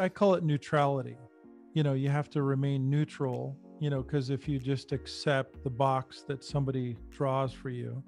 [0.00, 1.16] I call it neutrality.
[1.74, 5.68] You know, you have to remain neutral, you know, because if you just accept the
[5.70, 8.02] box that somebody draws for you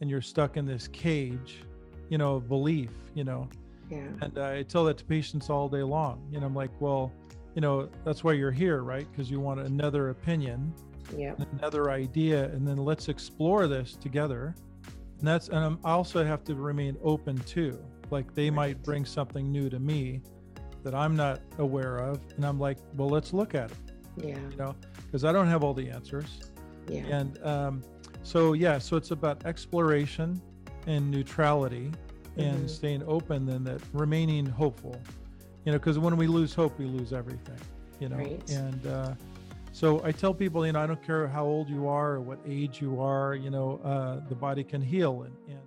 [0.00, 1.64] and you're stuck in this cage,
[2.08, 3.48] you know, of belief, you know.
[3.90, 4.06] Yeah.
[4.22, 6.26] And I tell that to patients all day long.
[6.30, 7.12] You know, I'm like, well,
[7.54, 9.06] you know, that's why you're here, right?
[9.10, 10.72] Because you want another opinion,
[11.16, 11.34] Yeah.
[11.58, 14.54] another idea, and then let's explore this together.
[15.18, 17.78] And that's, and I'm- I also have to remain open too.
[18.10, 20.22] Like they might bring something new to me
[20.84, 22.20] that I'm not aware of.
[22.36, 23.76] And I'm like, well, let's look at it,
[24.16, 24.38] Yeah.
[24.50, 26.40] you know, because I don't have all the answers.
[26.88, 27.02] Yeah.
[27.06, 27.82] And um,
[28.22, 30.40] so, yeah, so it's about exploration
[30.86, 31.90] and neutrality
[32.36, 32.70] and Mhm.
[32.70, 34.96] staying open and that remaining hopeful,
[35.64, 37.58] you know, because when we lose hope, we lose everything,
[38.00, 38.16] you know.
[38.16, 38.50] Right.
[38.50, 39.14] And uh,
[39.72, 42.38] so I tell people, you know, I don't care how old you are or what
[42.46, 45.22] age you are, you know, uh, the body can heal.
[45.22, 45.60] And, and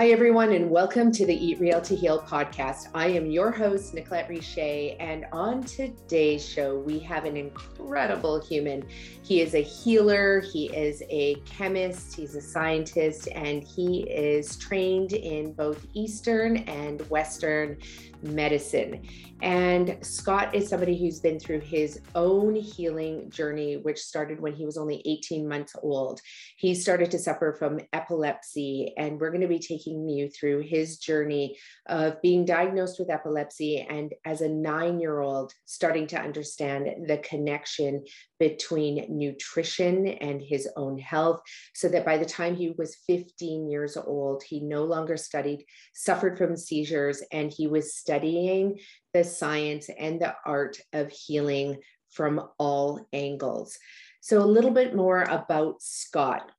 [0.00, 2.86] Hi, everyone, and welcome to the Eat Real to Heal podcast.
[2.94, 8.82] I am your host, Nicolette Richer, and on today's show, we have an incredible human.
[9.22, 15.12] He is a healer, he is a chemist, he's a scientist, and he is trained
[15.12, 17.76] in both Eastern and Western
[18.22, 19.02] medicine.
[19.42, 24.66] And Scott is somebody who's been through his own healing journey, which started when he
[24.66, 26.20] was only 18 months old.
[26.56, 30.98] He started to suffer from epilepsy, and we're going to be taking you through his
[30.98, 31.56] journey
[31.88, 37.18] of being diagnosed with epilepsy and as a nine year old starting to understand the
[37.18, 38.04] connection
[38.38, 41.40] between nutrition and his own health
[41.74, 45.64] so that by the time he was 15 years old he no longer studied
[45.94, 48.80] suffered from seizures and he was studying
[49.14, 51.78] the science and the art of healing
[52.10, 53.78] from all angles.
[54.20, 56.50] So a little bit more about scott.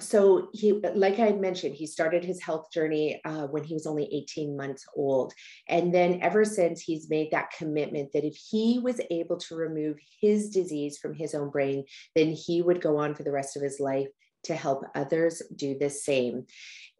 [0.00, 4.08] So he like i mentioned he started his health journey uh, when he was only
[4.12, 5.32] 18 months old.
[5.68, 9.98] And then ever since he's made that commitment that if he was able to remove
[10.20, 11.84] his disease from his own brain
[12.16, 14.08] then he would go on for the rest of his life
[14.44, 16.46] to help others do the same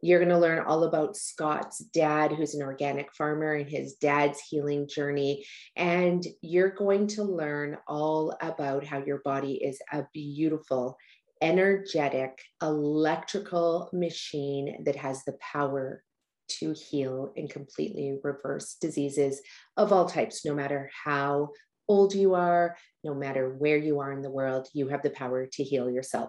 [0.05, 4.38] you're going to learn all about Scott's dad, who's an organic farmer, and his dad's
[4.38, 5.47] healing journey.
[5.77, 10.99] And you're going to learn all about how your body is a beautiful,
[11.41, 16.03] energetic, electrical machine that has the power
[16.49, 19.41] to heal and completely reverse diseases
[19.78, 21.49] of all types, no matter how
[21.88, 25.47] old you are, no matter where you are in the world, you have the power
[25.47, 26.28] to heal yourself.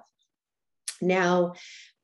[1.01, 1.53] Now,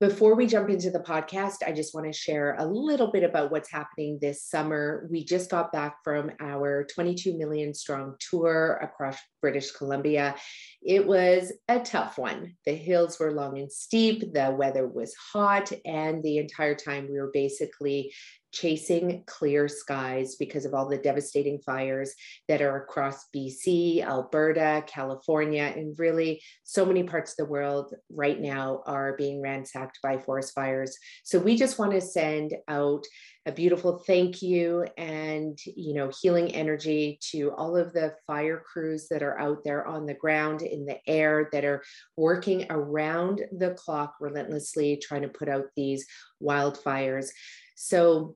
[0.02, 3.52] before we jump into the podcast, I just want to share a little bit about
[3.52, 5.08] what's happening this summer.
[5.12, 10.34] We just got back from our 22 million strong tour across British Columbia.
[10.82, 12.56] It was a tough one.
[12.66, 17.20] The hills were long and steep, the weather was hot, and the entire time we
[17.20, 18.12] were basically
[18.52, 22.14] chasing clear skies because of all the devastating fires
[22.48, 28.40] that are across BC, Alberta, California, and really so many parts of the world right
[28.40, 30.98] now are being ransacked by forest fires.
[31.24, 33.06] So we just want to send out
[33.46, 39.08] a beautiful thank you and you know healing energy to all of the fire crews
[39.10, 41.82] that are out there on the ground in the air that are
[42.16, 46.06] working around the clock relentlessly trying to put out these
[46.42, 47.30] wildfires
[47.76, 48.36] so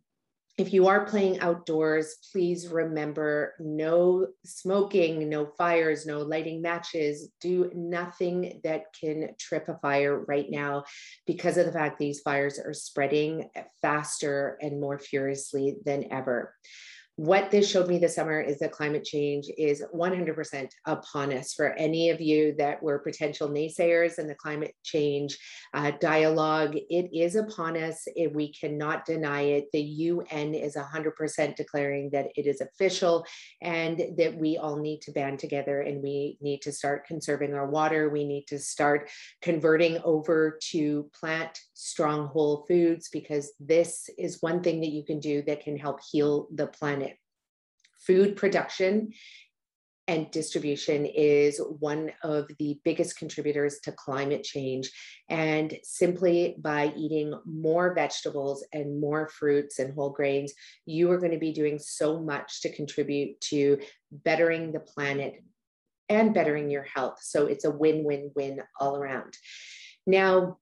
[0.57, 7.29] if you are playing outdoors, please remember no smoking, no fires, no lighting matches.
[7.41, 10.85] Do nothing that can trip a fire right now
[11.27, 13.49] because of the fact these fires are spreading
[13.81, 16.53] faster and more furiously than ever
[17.17, 21.53] what this showed me this summer is that climate change is 100% upon us.
[21.53, 25.37] For any of you that were potential naysayers in the climate change
[25.73, 28.05] uh, dialogue, it is upon us.
[28.33, 29.67] we cannot deny it.
[29.71, 33.25] The UN is 100% declaring that it is official
[33.61, 37.67] and that we all need to band together and we need to start conserving our
[37.67, 38.09] water.
[38.09, 39.09] We need to start
[39.41, 45.19] converting over to plant strong whole foods because this is one thing that you can
[45.19, 47.15] do that can help heal the planet
[48.05, 49.11] food production
[50.07, 54.91] and distribution is one of the biggest contributors to climate change.
[55.29, 60.53] And simply by eating more vegetables and more fruits and whole grains,
[60.85, 63.79] you are going to be doing so much to contribute to
[64.11, 65.43] bettering the planet
[66.07, 67.17] and bettering your health.
[67.21, 69.35] So it's a win win win all around.
[70.05, 70.59] Now,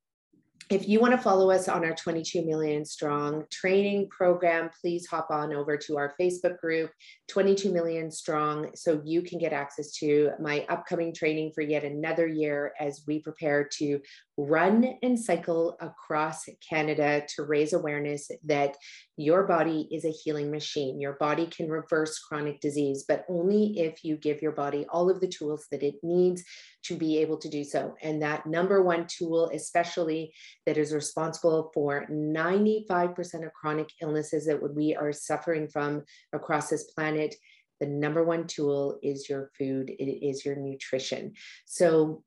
[0.73, 5.27] if you want to follow us on our 22 million strong training program, please hop
[5.29, 6.89] on over to our Facebook group,
[7.27, 12.25] 22 million strong, so you can get access to my upcoming training for yet another
[12.25, 13.99] year as we prepare to
[14.37, 18.75] run and cycle across Canada to raise awareness that
[19.15, 20.99] your body is a healing machine.
[20.99, 25.19] Your body can reverse chronic disease, but only if you give your body all of
[25.19, 26.43] the tools that it needs
[26.85, 27.93] to be able to do so.
[28.01, 30.33] And that number one tool, especially
[30.65, 36.03] that is responsible for 95% of chronic illnesses that we are suffering from
[36.33, 37.35] across this planet.
[37.79, 41.33] The number one tool is your food, it is your nutrition.
[41.65, 42.23] So,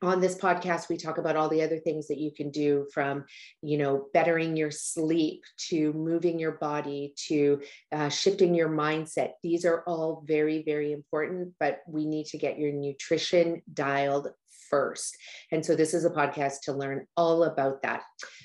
[0.00, 3.24] on this podcast we talk about all the other things that you can do from
[3.60, 7.60] you know bettering your sleep to moving your body to
[7.92, 9.32] uh, shifting your mindset.
[9.42, 14.28] These are all very very important but we need to get your nutrition dialed
[14.70, 15.18] first.
[15.50, 18.02] And so this is a podcast to learn all about that.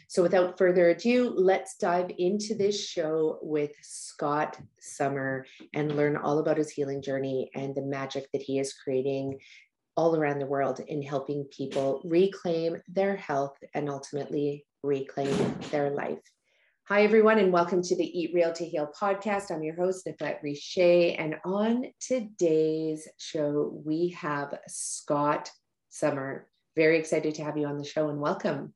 [0.10, 6.40] So without further ado let's dive into this show with scott summer and learn all
[6.40, 9.40] about his healing journey and the magic that he is creating
[9.98, 15.36] all around the world in helping people reclaim their health and ultimately reclaim
[15.72, 16.20] their life.
[16.88, 19.50] Hi, everyone, and welcome to the Eat Real to Heal podcast.
[19.50, 21.16] I'm your host, Nicolette Richer.
[21.18, 25.50] And on today's show, we have Scott
[25.90, 26.48] Summer.
[26.76, 28.76] Very excited to have you on the show and welcome.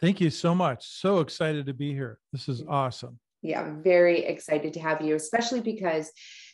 [0.00, 0.86] Thank you so much.
[0.86, 2.18] So excited to be here.
[2.32, 3.18] This is awesome.
[3.42, 6.10] Yeah, very excited to have you, especially because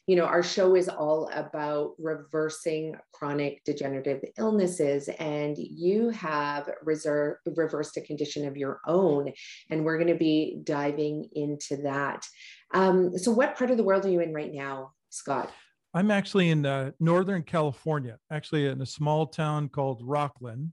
[0.06, 7.38] you know, our show is all about reversing chronic degenerative illnesses, and you have reserve,
[7.56, 9.32] reversed a condition of your own.
[9.68, 12.24] And we're going to be diving into that.
[12.72, 15.50] Um, so, what part of the world are you in right now, Scott?
[15.92, 20.70] I'm actually in uh, Northern California, actually in a small town called Rocklin.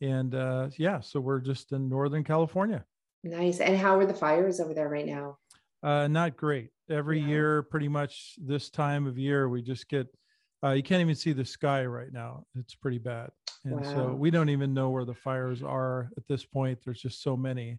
[0.00, 2.84] And uh, yeah, so we're just in Northern California.
[3.24, 3.60] Nice.
[3.60, 5.38] And how are the fires over there right now?
[5.82, 6.70] Uh, not great.
[6.90, 7.26] Every yeah.
[7.26, 10.06] year, pretty much this time of year, we just get,
[10.64, 12.44] uh, you can't even see the sky right now.
[12.56, 13.30] It's pretty bad.
[13.64, 13.94] And wow.
[13.94, 16.78] so we don't even know where the fires are at this point.
[16.84, 17.78] There's just so many.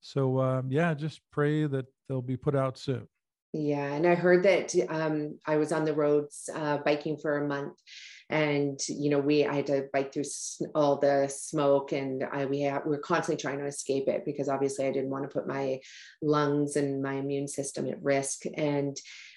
[0.00, 3.08] So um, yeah, just pray that they'll be put out soon.
[3.52, 7.48] Yeah, and I heard that um, I was on the roads uh, biking for a
[7.48, 7.74] month,
[8.30, 10.24] and you know we I had to bike through
[10.74, 14.48] all the smoke, and I we have, we are constantly trying to escape it because
[14.48, 15.80] obviously I didn't want to put my
[16.20, 18.42] lungs and my immune system at risk.
[18.54, 18.96] And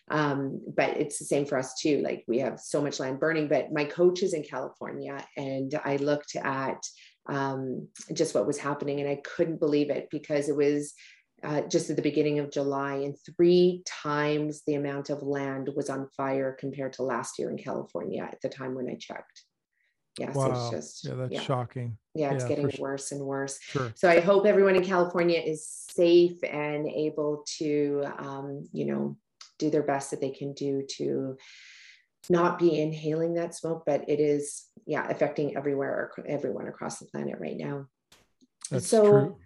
[0.10, 2.02] um, but it's the same for us too.
[2.02, 3.48] Like we have so much land burning.
[3.48, 6.84] But my coach is in California, and I looked at
[7.28, 10.94] um, just what was happening, and I couldn't believe it because it was
[11.44, 15.90] uh, just at the beginning of July, and three times the amount of land was
[15.90, 19.44] on fire compared to last year in California at the time when I checked.
[20.20, 20.46] Yeah, wow.
[20.46, 21.42] so it's just yeah, that's yeah.
[21.42, 21.98] shocking.
[22.14, 23.18] Yeah, it's yeah, getting worse sure.
[23.18, 23.60] and worse.
[23.62, 23.92] Sure.
[23.96, 29.18] So I hope everyone in California is safe and able to, um, you know,
[29.58, 31.38] do their best that they can do to
[32.30, 37.38] not be inhaling that smoke, but it is, yeah, affecting everywhere, everyone across the planet
[37.40, 37.88] right now.
[38.70, 39.38] That's so, true.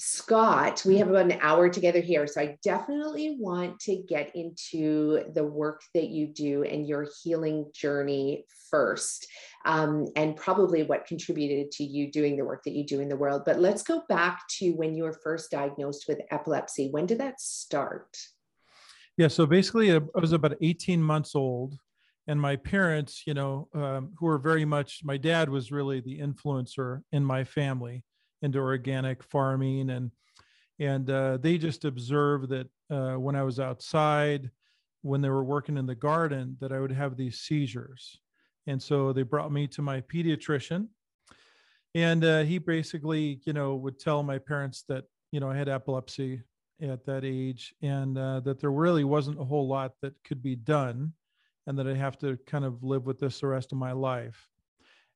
[0.00, 2.24] Scott, we have about an hour together here.
[2.28, 7.66] So I definitely want to get into the work that you do and your healing
[7.74, 9.26] journey first,
[9.64, 13.16] um, and probably what contributed to you doing the work that you do in the
[13.16, 13.42] world.
[13.44, 16.90] But let's go back to when you were first diagnosed with epilepsy.
[16.92, 18.16] When did that start?
[19.16, 21.76] Yeah, so basically, I was about 18 months old.
[22.28, 26.20] And my parents, you know, um, who were very much, my dad was really the
[26.20, 28.04] influencer in my family
[28.42, 30.10] into organic farming and
[30.80, 34.50] and uh, they just observed that uh, when I was outside,
[35.02, 38.20] when they were working in the garden, that I would have these seizures,
[38.66, 40.86] and so they brought me to my pediatrician,
[41.94, 45.68] and uh, he basically, you know, would tell my parents that you know I had
[45.68, 46.42] epilepsy
[46.80, 50.54] at that age, and uh, that there really wasn't a whole lot that could be
[50.54, 51.12] done,
[51.66, 54.48] and that I have to kind of live with this the rest of my life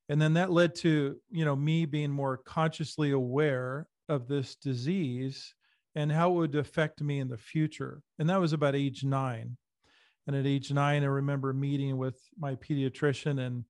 [0.09, 5.55] and then that led to you know me being more consciously aware of this disease
[5.95, 8.03] and how it would affect me in the future.
[8.19, 9.57] And that was about age nine.
[10.27, 13.65] And at age nine i remember meeting with my pediatrician and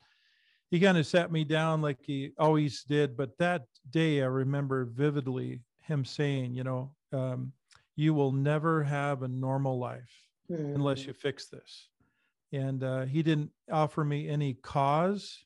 [0.70, 3.16] he kind of sat me down like he always did.
[3.16, 7.52] But that day i remember vividly him saying you know um,
[7.96, 10.12] you will never have a normal life
[10.50, 10.74] mm.
[10.74, 11.88] unless you fix this.
[12.52, 15.44] And uh, he didn't offer me any cause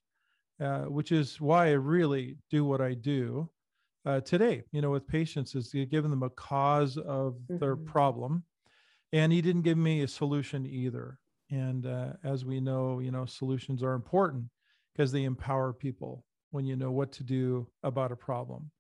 [0.61, 3.51] uh, which is why I really do what I do
[4.05, 4.63] uh, today.
[4.73, 7.59] You know, with patients, is you're giving them a cause of mm-hmm.
[7.59, 8.45] their problem,
[9.13, 11.19] and he didn't give me a solution either.
[11.51, 14.45] And uh, as we know, you know, solutions are important
[14.95, 18.71] because they empower people when you know what to do about a problem.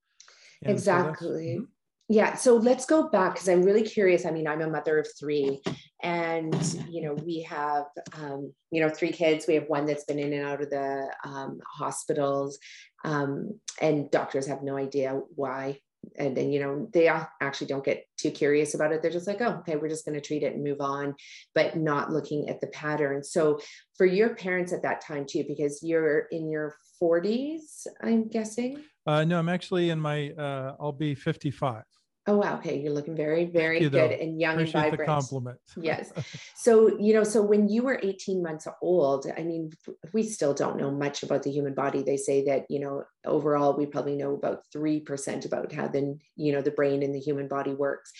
[0.62, 1.58] And exactly.
[1.58, 1.66] So
[2.08, 5.08] yeah so let's go back because i'm really curious i mean i'm a mother of
[5.18, 5.60] three
[6.02, 7.86] and you know we have
[8.20, 11.10] um, you know three kids we have one that's been in and out of the
[11.24, 12.58] um, hospitals
[13.04, 15.78] um, and doctors have no idea why
[16.18, 19.40] and then you know they actually don't get too curious about it they're just like
[19.40, 21.14] oh okay we're just going to treat it and move on
[21.54, 23.24] but not looking at the pattern.
[23.24, 23.58] So
[23.96, 28.82] for your parents at that time too because you're in your 40s i'm guessing?
[29.06, 31.82] Uh, no i'm actually in my uh, i'll be 55
[32.28, 32.56] Oh wow.
[32.56, 35.08] Okay, you're looking very, very you good and young Appreciate and vibrant.
[35.08, 35.58] The compliment.
[35.80, 36.12] yes.
[36.56, 39.72] So you know, so when you were 18 months old, I mean,
[40.12, 42.02] we still don't know much about the human body.
[42.02, 46.18] They say that you know, overall, we probably know about three percent about how the
[46.34, 48.10] you know the brain and the human body works.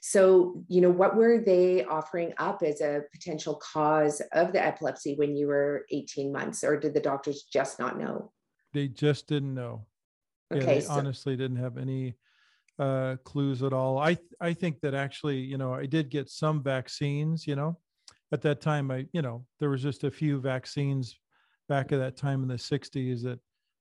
[0.00, 5.16] So you know, what were they offering up as a potential cause of the epilepsy
[5.16, 8.30] when you were 18 months, or did the doctors just not know?
[8.72, 9.86] They just didn't know.
[10.54, 12.14] Okay, yeah, they so- honestly didn't have any
[12.78, 13.98] uh, clues at all.
[13.98, 17.46] I I think that actually, you know, I did get some vaccines.
[17.46, 17.78] You know,
[18.32, 21.18] at that time, I you know there was just a few vaccines
[21.68, 23.40] back at that time in the '60s that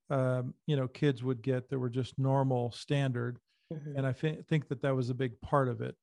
[0.09, 3.37] um, you know kids would get that were just normal standard,
[3.73, 3.97] mm-hmm.
[3.97, 5.95] and I think that that was a big part of it.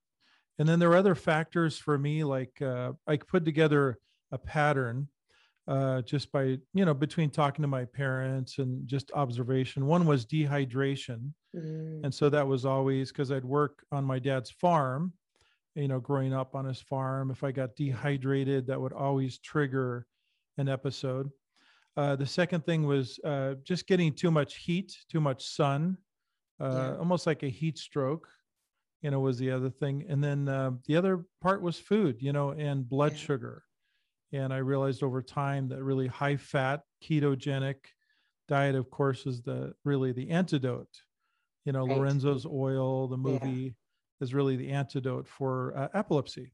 [0.59, 3.99] And then there were other factors for me, like uh, I put together
[4.33, 5.09] a pattern
[5.69, 9.87] uh, just by you know between talking to my parents and just observation.
[9.87, 12.04] One was dehydration, mm.
[12.04, 15.12] and so that was always because I'd work on my dad's farm,
[15.75, 17.30] you know, growing up on his farm.
[17.30, 20.06] If I got dehydrated, that would always trigger
[20.59, 21.30] an episode.
[21.97, 25.99] Uh, the second thing was uh, just getting too much heat, too much sun,
[26.61, 26.97] uh, yeah.
[26.99, 28.28] almost like a heat stroke.
[29.02, 32.23] You know, was the other thing, and then uh, the other part was food.
[32.23, 33.18] You know, and blood yeah.
[33.18, 33.64] sugar
[34.32, 37.76] and I realized over time that really high fat ketogenic
[38.49, 40.88] diet, of course, is the really the antidote.
[41.64, 41.99] You know, right.
[41.99, 43.71] Lorenzo's oil, the movie, yeah.
[44.21, 46.52] is really the antidote for uh, epilepsy.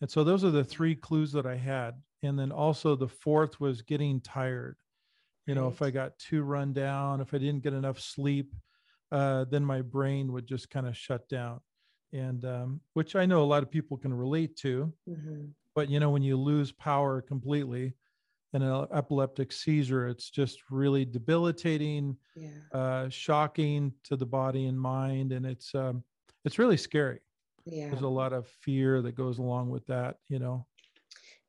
[0.00, 1.94] And so those are the three clues that I had.
[2.22, 4.76] And then also the fourth was getting tired.
[5.46, 5.72] You know, right.
[5.72, 8.54] if I got too run down, if I didn't get enough sleep,
[9.10, 11.60] uh, then my brain would just kind of shut down.
[12.12, 14.92] And um, which I know a lot of people can relate to.
[15.08, 17.94] Mm-hmm but you know when you lose power completely
[18.52, 20.08] an epileptic seizure.
[20.08, 22.48] It's just really debilitating yeah.
[22.72, 26.02] uh, shocking to the body and mind and it's um,
[26.44, 27.20] it's really scary.
[27.66, 27.90] Yeah.
[27.90, 30.66] there's a lot of fear that goes along with that you know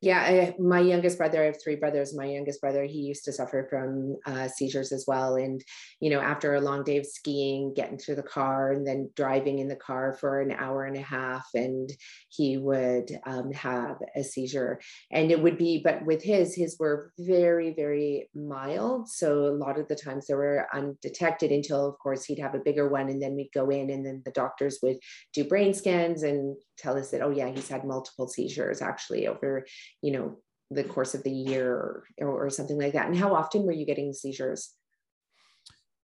[0.02, 2.12] yeah, I, my youngest brother, I have three brothers.
[2.14, 5.36] My youngest brother, he used to suffer from uh, seizures as well.
[5.36, 5.62] And,
[6.00, 9.60] you know, after a long day of skiing, getting to the car and then driving
[9.60, 11.88] in the car for an hour and a half, and
[12.30, 14.80] he would um, have a seizure.
[15.12, 19.08] And it would be, but with his, his were very, very mild.
[19.08, 22.64] So a lot of the times they were undetected until, of course, he'd have a
[22.64, 23.08] bigger one.
[23.08, 24.96] And then we'd go in, and then the doctors would
[25.32, 29.64] do brain scans and tell us that, oh, yeah, he's had multiple seizures actually over
[30.02, 30.36] you know,
[30.70, 33.06] the course of the year or, or something like that?
[33.06, 34.74] And how often were you getting seizures?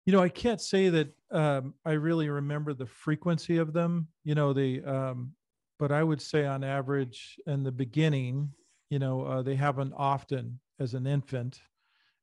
[0.06, 4.08] You know, I can't say that um, I really remember the frequency of them.
[4.24, 5.34] You know, the um,
[5.80, 8.52] but I would say on average in the beginning,
[8.90, 11.60] you know, uh, they happen often as an infant.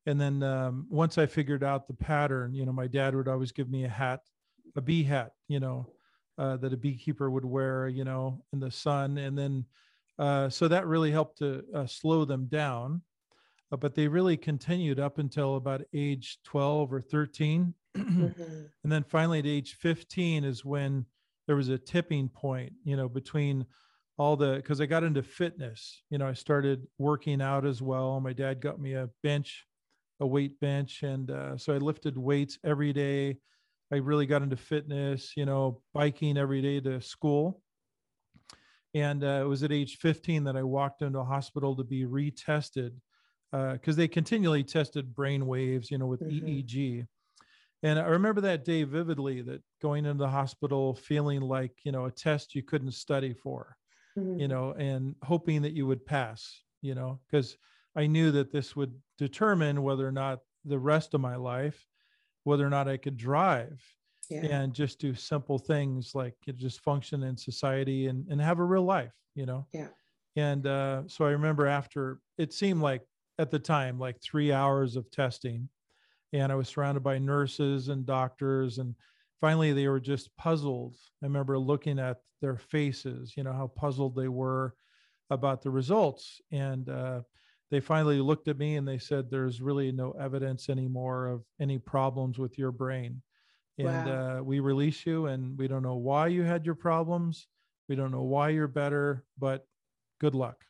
[0.06, 3.52] And then um, once I figured out the pattern, you know, my dad would always
[3.52, 4.20] give me a hat,
[4.76, 5.86] a bee hat, you know,
[6.40, 9.18] uh, that a beekeeper would wear, you know, in the sun.
[9.18, 9.66] And then
[10.18, 13.02] uh, so that really helped to uh, slow them down.
[13.70, 17.74] Uh, but they really continued up until about age 12 or 13.
[17.96, 18.26] mm-hmm.
[18.82, 21.04] And then finally at age 15 is when
[21.46, 23.66] there was a tipping point, you know, between
[24.16, 26.02] all the, because I got into fitness.
[26.08, 28.18] You know, I started working out as well.
[28.18, 29.66] My dad got me a bench,
[30.20, 31.02] a weight bench.
[31.02, 33.38] And uh, so I lifted weights every day.
[33.92, 37.60] I really got into fitness, you know, biking every day to school
[38.94, 42.04] and uh, it was at age 15 that I walked into a hospital to be
[42.04, 42.92] retested
[43.52, 46.46] because uh, they continually tested brain waves, you know, with mm-hmm.
[46.46, 47.06] EEG.
[47.82, 52.06] And I remember that day vividly that going into the hospital feeling like, you know,
[52.06, 53.76] a test you couldn't study for,
[54.18, 54.38] mm-hmm.
[54.38, 57.56] you know, and hoping that you would pass, you know, because
[57.96, 61.86] I knew that this would determine whether or not the rest of my life,
[62.44, 63.80] whether or not I could drive
[64.30, 64.46] yeah.
[64.46, 68.84] and just do simple things like just function in society and, and have a real
[68.84, 69.66] life, you know?
[69.72, 69.88] Yeah.
[70.36, 73.02] And uh, so I remember after it seemed like
[73.38, 75.68] at the time, like three hours of testing,
[76.32, 78.78] and I was surrounded by nurses and doctors.
[78.78, 78.94] And
[79.40, 80.96] finally, they were just puzzled.
[81.22, 84.74] I remember looking at their faces, you know, how puzzled they were
[85.30, 86.40] about the results.
[86.52, 87.20] And uh,
[87.70, 91.78] they finally looked at me and they said, There's really no evidence anymore of any
[91.78, 93.22] problems with your brain.
[93.78, 94.08] And Wow.
[94.08, 97.48] uh, we release you and we don't know why you had your problems.
[97.88, 99.66] We don't know why you're better but
[100.20, 100.64] good luck.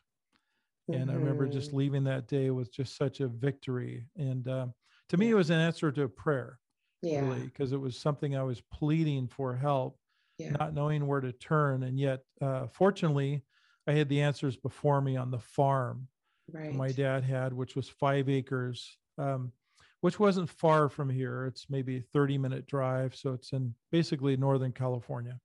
[0.93, 1.75] And i remember just Mhm.
[1.75, 4.07] leaving that day with just such a victory.
[4.17, 4.69] And uh,
[5.09, 6.61] to me it was an answer to a prayer
[7.03, 9.99] yeah, really because it was something i was pleading for help
[10.39, 11.85] yeah, not knowing where to turn.
[11.85, 13.45] And yet uh, fortunately
[13.87, 16.09] i had the answers before me on the farm
[16.53, 16.75] right.
[16.75, 19.53] my dad had, which was five acres, um,
[20.01, 21.47] which wasn't far from here.
[21.47, 23.15] It's maybe a 30 minute drive.
[23.15, 25.39] So it's in basically Northern California.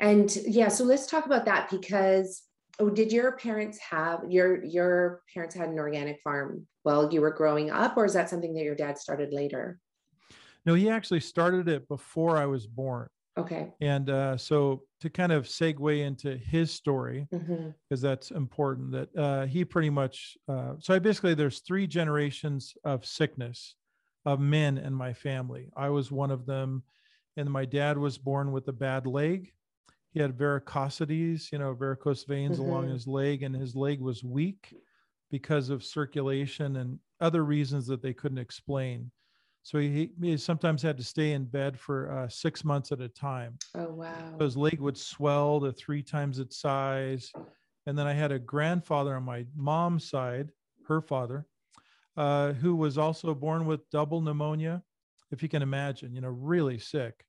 [0.00, 2.42] And yeah, so let's talk about that because
[2.78, 7.32] oh, did your parents have your your parents had an organic farm while you were
[7.32, 9.80] growing up, or is that something that your dad started later?
[10.64, 13.08] No, he actually started it before I was born.
[13.36, 13.72] Okay.
[13.80, 19.46] And uh, so to kind of segue into his story, because that's important, that uh,
[19.46, 23.76] he pretty much, uh, so I basically, there's three generations of sickness
[24.24, 25.70] of men in my family.
[25.76, 26.82] I was one of them.
[27.38, 29.52] And my dad was born with a bad leg.
[30.12, 32.92] He had varicosities, you know, varicose veins along Mhm.
[32.92, 34.74] his leg, and his leg was weak
[35.30, 39.12] because of circulation and other reasons that they couldn't explain.
[39.66, 43.08] So he, he sometimes had to stay in bed for uh, six months at a
[43.08, 43.58] time.
[43.74, 44.36] Oh wow.
[44.38, 47.32] So his leg would swell to three times its size.
[47.84, 50.52] And then I had a grandfather on my mom's side,
[50.86, 51.46] her father,
[52.16, 54.84] uh, who was also born with double pneumonia,
[55.32, 57.24] if you can imagine, you know, really sick.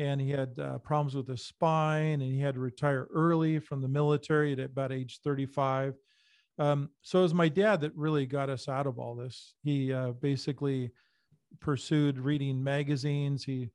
[0.00, 3.80] And he had uh, problems with his spine and he had to retire early from
[3.80, 5.94] the military at about age 35.
[6.58, 9.54] Um, so it was my dad that really got us out of all this.
[9.62, 10.90] He uh, basically
[11.60, 13.44] pursued reading magazines.
[13.44, 13.70] He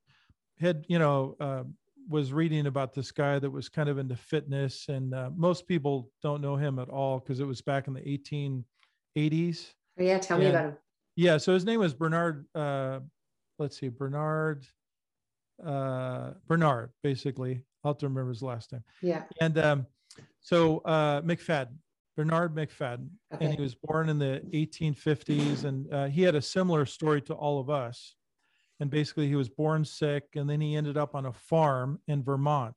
[0.59, 1.63] had, you know, uh,
[2.09, 6.09] was reading about this guy that was kind of into fitness, and uh, most people
[6.21, 9.73] don't know him at all because it was back in the 1880s.
[9.99, 10.77] Oh, yeah, tell me about him.
[11.15, 12.45] Yeah, so his name was Bernard.
[12.55, 13.01] Uh,
[13.59, 14.65] let's see, Bernard.
[15.63, 17.63] Uh, Bernard, basically.
[17.83, 18.83] I'll have to remember his last name.
[19.01, 19.23] Yeah.
[19.39, 19.87] And um,
[20.39, 21.75] so uh, Macfadden,
[22.23, 26.85] Bernard Macfadden, and he was born in the 1850s, and uh, he had a similar
[26.85, 28.15] story to all of us.
[28.79, 32.23] And basically, he was born sick, and then he ended up on a farm in
[32.23, 32.75] Vermont,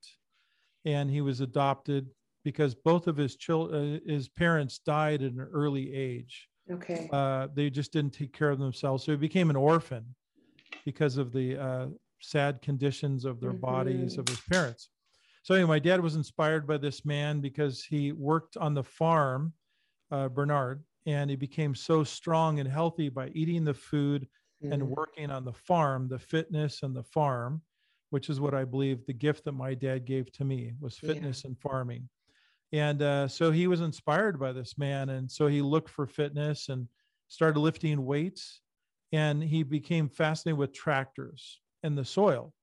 [0.87, 2.09] and he was adopted
[2.43, 6.49] because both of his children, uh, his parents died at an early age.
[6.71, 7.09] Okay.
[7.13, 10.05] Uh, they just didn't take care of themselves, so he became an orphan
[10.87, 11.87] because of the uh,
[12.21, 14.19] sad conditions of their bodies Mhm.
[14.19, 14.89] of his parents.
[15.45, 19.53] So anyway, my dad was inspired by this man because he worked on the farm,
[20.11, 24.27] uh, Bernard, and he became so strong and healthy by eating the food
[24.63, 24.89] and Mm.
[24.97, 27.61] working on the farm, the fitness and the farm,
[28.09, 31.09] which is what I believe the gift that my dad gave to me was Yeah.
[31.09, 32.09] fitness and farming.
[32.73, 35.11] And uh, so he was inspired by this man.
[35.11, 36.89] And so he looked for fitness and
[37.29, 38.63] started lifting weights.
[39.13, 42.55] And he became fascinated with tractors and the soil.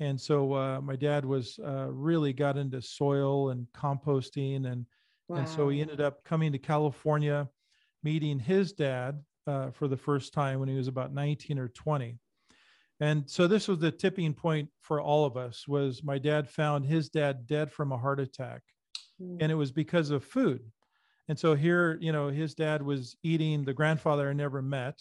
[0.00, 4.86] And so uh, my dad was uh, really got into soil and composting and
[5.34, 7.48] and so he ended up coming to California,
[8.02, 12.18] meeting his dad uh, for the first time when he was about 19 or 20.
[13.00, 16.84] And so this was the tipping point for all of us was my dad found
[16.84, 18.62] his dad dead from a heart attack
[19.20, 19.38] Mm.
[19.40, 20.60] and it was because of food.
[21.28, 24.98] And so here, you know, his dad was eating the grandfather I never met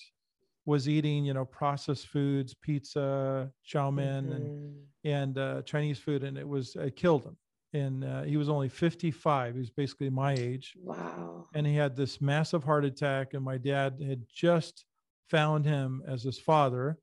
[0.66, 4.86] was eating, you know, processed foods, pizza, chow mein and Mhm.
[5.04, 7.38] and uh, Chinese food, and it was it killed him.
[7.74, 9.54] And uh, he was only 55.
[9.56, 11.48] He was basically my age, Wow.
[11.54, 13.34] and he had this massive heart attack.
[13.34, 14.86] And my dad had just
[15.30, 17.00] found him as his father,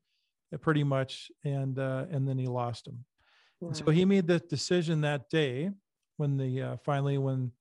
[0.53, 3.03] uh, pretty much, and uh, and then he lost him.
[3.61, 5.71] And so he made the decision that day
[6.17, 7.51] when the uh, finally when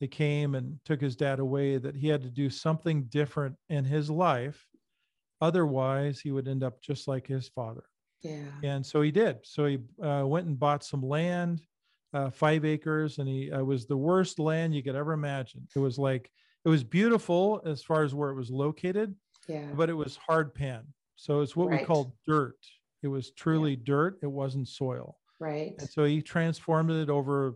[0.00, 3.84] they came and took his dad away that he had to do something different in
[3.84, 4.66] his life,
[5.44, 7.84] otherwise he would end up just like his father.
[8.22, 8.48] Yeah.
[8.62, 9.36] And so he did.
[9.42, 11.60] So he uh, went and bought some land,
[12.14, 15.68] uh, five acres, and he uh, was the worst land you could ever imagine.
[15.76, 16.30] It was like
[16.64, 19.14] it was beautiful as far as where it was located,
[19.46, 19.68] Yeah.
[19.74, 20.84] but it was hard pan.
[21.16, 22.56] So it's what we call dirt.
[23.02, 24.18] It was truly dirt.
[24.22, 25.18] It wasn't soil.
[25.38, 25.74] Right.
[25.78, 27.54] And so he transformed it over,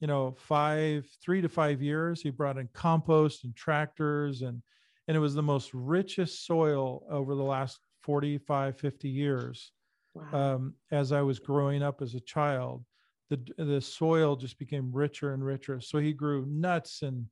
[0.00, 2.22] you know, five, three to five years.
[2.22, 4.62] He brought in compost and tractors and
[5.08, 9.72] and it was the most richest soil over the last 45, 50 years
[10.14, 10.54] Wow.
[10.54, 12.84] um, as I was growing up as a child,
[13.30, 15.80] the the soil just became richer and richer.
[15.80, 17.26] So he grew nuts and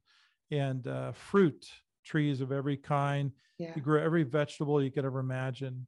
[0.51, 1.65] and uh, fruit
[2.05, 3.31] trees of every kind.
[3.59, 3.73] yeah.
[3.75, 5.87] He grew every vegetable you could ever imagine,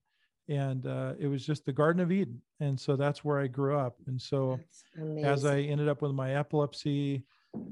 [0.49, 2.41] and uh, it was just the Garden of Eden.
[2.61, 3.97] And so that's where I grew up.
[4.07, 4.61] And so
[5.27, 7.25] as I ended up with my epilepsy,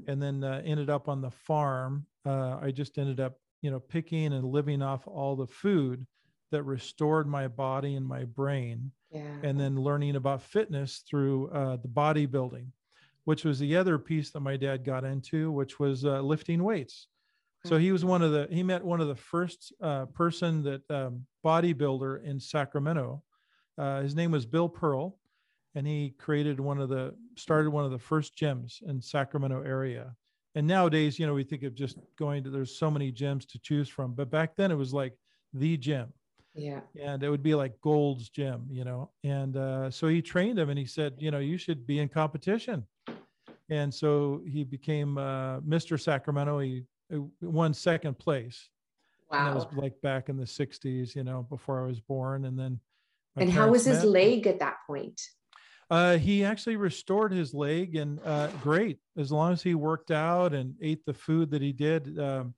[0.07, 3.79] and then uh, ended up on the farm, uh, I just ended up you know
[3.79, 6.05] picking and living off all the food
[6.51, 9.21] that restored my body and my brain Yeah.
[9.41, 12.67] and then learning about fitness through uh, the bodybuilding,
[13.23, 17.07] which was the other piece that my dad got into, which was uh, lifting weights.
[17.65, 20.81] So he was one of the he met one of the first uh, person that
[20.91, 23.23] um, bodybuilder in Sacramento.
[23.77, 25.17] Uh, his name was Bill Pearl,
[25.73, 30.13] and he created one of the started one of the first gyms in Sacramento area.
[30.55, 33.59] And nowadays, you know, we think of just going to there's so many gyms to
[33.59, 35.13] choose from, but back then it was like
[35.53, 36.13] the gym
[36.55, 36.81] yeah.
[37.01, 39.11] and it would be like Gold's Gym, you know.
[39.23, 42.09] And uh, so he trained him, and he said, you know, you should be in
[42.09, 42.85] competition.
[43.69, 45.99] And so he became uh, Mr.
[45.99, 46.59] Sacramento.
[46.59, 48.69] He, he won second place.
[49.31, 52.45] And that was like back in the '60s, you know, before I was born.
[52.45, 52.79] And then.
[53.35, 54.07] And how was his met.
[54.07, 55.19] leg at that point?
[55.93, 60.51] Uh, he actually restored his leg, and uh, great as long as he worked out
[60.51, 62.17] and ate the food that he did.
[62.19, 62.55] Um,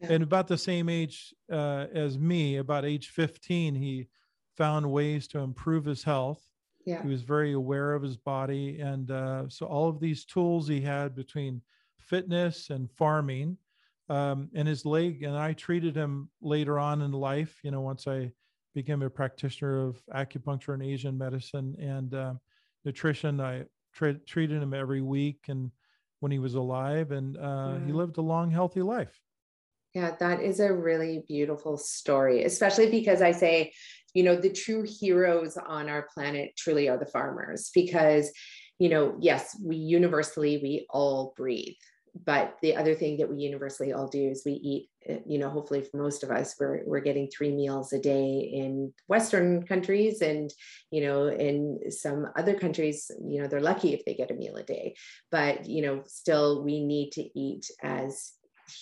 [0.00, 0.12] Yeah.
[0.12, 4.08] And about the same age uh, as me, about age 15, he
[4.56, 6.40] found ways to improve his health.
[6.86, 7.02] Yeah.
[7.02, 10.80] He was very aware of his body, and uh, so all of these tools he
[10.80, 11.60] had between
[11.98, 13.58] fitness and farming,
[14.08, 15.24] um, and his leg.
[15.24, 17.60] And I treated him later on in life.
[17.62, 18.32] You know, once I
[18.74, 22.34] became a practitioner of acupuncture and Asian medicine and uh,
[22.88, 25.70] nutrition, I tra- treated him every week and
[26.20, 29.20] when he was alive, and uh, he lived a long, healthy life.
[29.94, 33.72] Yeah, that is a really beautiful story, especially because I say,
[34.14, 38.32] you know, the true heroes on our planet truly are the farmers because,
[38.78, 41.76] you know, yes, we universally, we all breathe.
[42.24, 44.88] But the other thing that we universally all do is we eat,
[45.26, 48.92] you know, hopefully for most of us, we're, we're getting three meals a day in
[49.06, 50.20] Western countries.
[50.20, 50.52] And,
[50.90, 54.56] you know, in some other countries, you know, they're lucky if they get a meal
[54.56, 54.94] a day.
[55.30, 58.32] But, you know, still we need to eat as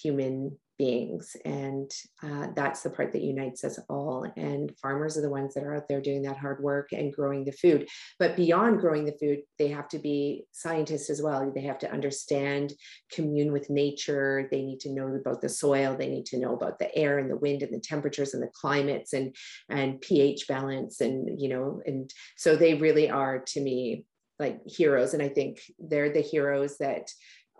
[0.02, 1.90] human beings and
[2.22, 5.74] uh, that's the part that unites us all and farmers are the ones that are
[5.74, 7.88] out there doing that hard work and growing the food.
[8.18, 11.50] But beyond growing the food they have to be scientists as well.
[11.54, 12.74] They have to understand
[13.12, 14.48] commune with nature.
[14.50, 15.96] They need to know about the soil.
[15.96, 18.50] They need to know about the air and the wind and the temperatures and the
[18.54, 19.34] climates and
[19.68, 24.04] and ph balance and you know and so they really are to me
[24.38, 25.14] like heroes.
[25.14, 27.10] And i think they're the heroes that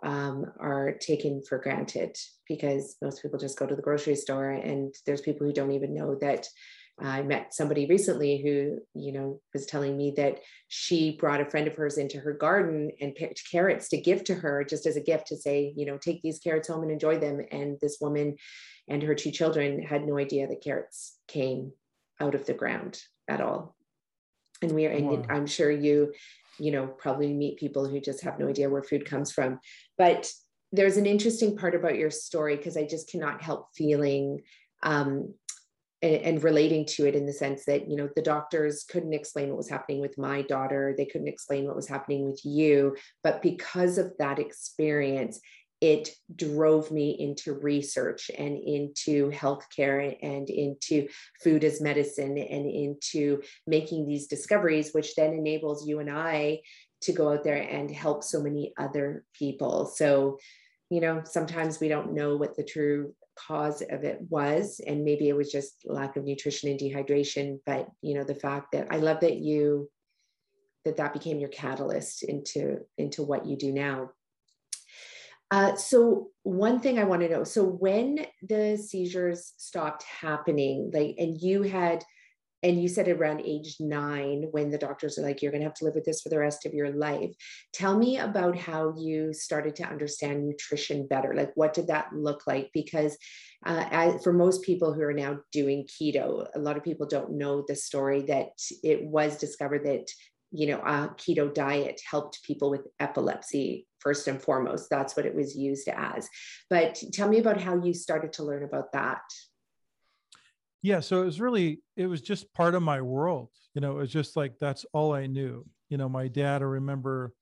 [0.03, 2.15] um, are taken for granted
[2.47, 5.93] because most people just go to the grocery store and there's people who don't even
[5.93, 6.47] know that
[6.99, 11.67] I met somebody recently who, you know, was telling me that she brought a friend
[11.67, 15.01] of hers into her garden and picked carrots to give to her just as a
[15.01, 17.39] gift to say, you know, take these carrots home and enjoy them.
[17.51, 18.37] And this woman
[18.87, 21.71] and her two children had no idea that carrots came
[22.19, 23.75] out of the ground at all.
[24.63, 25.25] And we are, and Wow.
[25.29, 26.13] I'm sure you,
[26.59, 29.59] you know, probably meet people who just have no idea where food comes from.
[29.97, 30.31] But
[30.71, 34.41] there's an interesting part about your story because I just cannot help feeling
[34.83, 35.33] um,
[36.01, 39.49] and, and relating to it in the sense that, you know, the doctors couldn't explain
[39.49, 40.93] what was happening with my daughter.
[40.95, 42.95] They couldn't explain what was happening with you.
[43.23, 45.39] But because of that experience,
[45.79, 51.07] it drove me into research and into healthcare and into
[51.43, 56.61] food as medicine and into making these discoveries, which then enables you and I
[57.01, 59.85] to go out there and help so many other people.
[59.85, 60.39] So,
[60.89, 65.29] you know, sometimes we don't know what the true cause of it was and maybe
[65.29, 68.97] it was just lack of nutrition and dehydration but you know the fact that i
[68.97, 69.87] love that you
[70.85, 74.09] that that became your catalyst into into what you do now
[75.51, 81.15] uh, so one thing i want to know so when the seizures stopped happening like
[81.17, 82.03] and you had
[82.63, 85.75] and you said around age nine when the doctors are like you're going to have
[85.75, 87.31] to live with this for the rest of your life
[87.71, 91.33] tell me about how you started to understand nutrition better.
[91.35, 92.71] Like what did that look like?
[92.73, 93.17] Because
[93.65, 97.37] uh, as, for most people who are now doing keto a lot of people don't
[97.37, 98.49] know the story that
[98.83, 100.07] it was discovered that
[100.51, 104.89] you know a keto diet helped people with epilepsy first and foremost.
[104.89, 106.29] That's what it was used as.
[106.69, 109.21] But tell me about how you started to learn about that.
[110.81, 113.49] Yeah so it was really it was just part of my world.
[113.73, 115.65] You know it was just like that's all i knew.
[115.89, 117.33] You know my dad i remember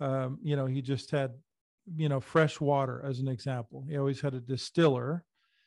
[0.00, 1.32] um, you know he just had
[1.96, 3.84] you know fresh water as an example.
[3.88, 5.24] He always had a distiller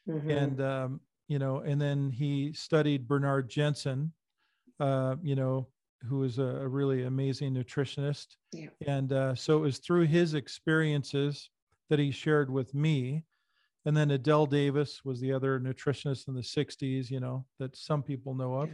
[0.07, 0.29] Mhm.
[0.29, 4.11] and um, you know and then he studied bernard jensen
[4.79, 5.67] uh, you know
[6.07, 8.35] who was a, a really amazing nutritionist.
[8.51, 8.67] Yeah.
[8.85, 11.49] and uh, so it was through his experiences
[11.89, 13.23] that he shared with me.
[13.85, 18.01] And then adelle davis was the other nutritionist in the 60s you know that some
[18.03, 18.69] people know of.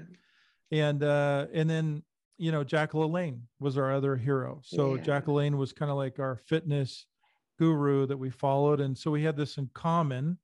[0.70, 0.86] Yeah.
[0.88, 2.04] and uh and then
[2.38, 4.62] you know Jacqueline lalanne was our other hero.
[4.64, 5.02] So Yeah.
[5.02, 7.08] jack lalanne was kind of like our fitness
[7.58, 8.80] guru that we followed.
[8.82, 10.38] And so we had this in common.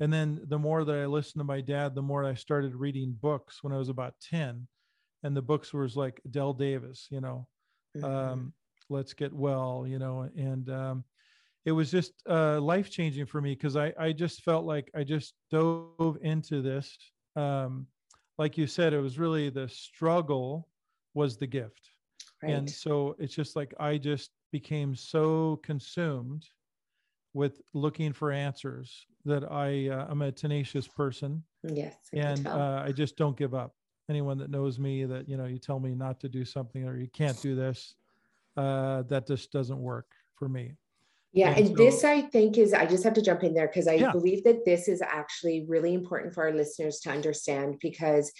[0.00, 3.12] And then the more that i listened to my dad the more i started reading
[3.20, 4.66] books when i was about 10
[5.22, 7.46] and the books was like Dell Davis, you know,
[7.94, 8.06] Mhm.
[8.06, 8.52] um,
[8.88, 11.04] Let's Get Well, you know, and um,
[11.64, 15.04] it was just uh, life changing for me because I I just felt like I
[15.04, 16.72] just dove into this.
[17.36, 17.58] Um,
[18.10, 20.68] like you said, it was really the struggle
[21.14, 21.90] was the gift.
[22.42, 22.46] right.
[22.46, 26.46] And so it's just like I just became so consumed
[27.34, 32.10] with looking for answers that I uh, I'm a tenacious person yes.
[32.14, 33.74] I and uh, I just don't give up.
[34.12, 36.98] Anyone that knows me that you know you tell me not to do something or
[36.98, 37.94] you can't do this,
[38.58, 40.76] uh, that just doesn't work for me.
[41.32, 43.88] Yeah, And and this I think is, I just have to jump in there because
[43.88, 44.12] I Yeah.
[44.12, 48.30] believe that this is actually really important for our listeners to understand because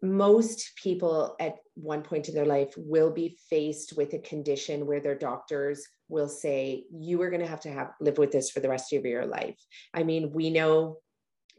[0.00, 5.00] most people at one point in their life will be faced with a condition where
[5.00, 8.60] their doctors will say, you are going to have to have live with this for
[8.60, 9.58] the rest of your life.
[9.92, 10.98] I mean, we know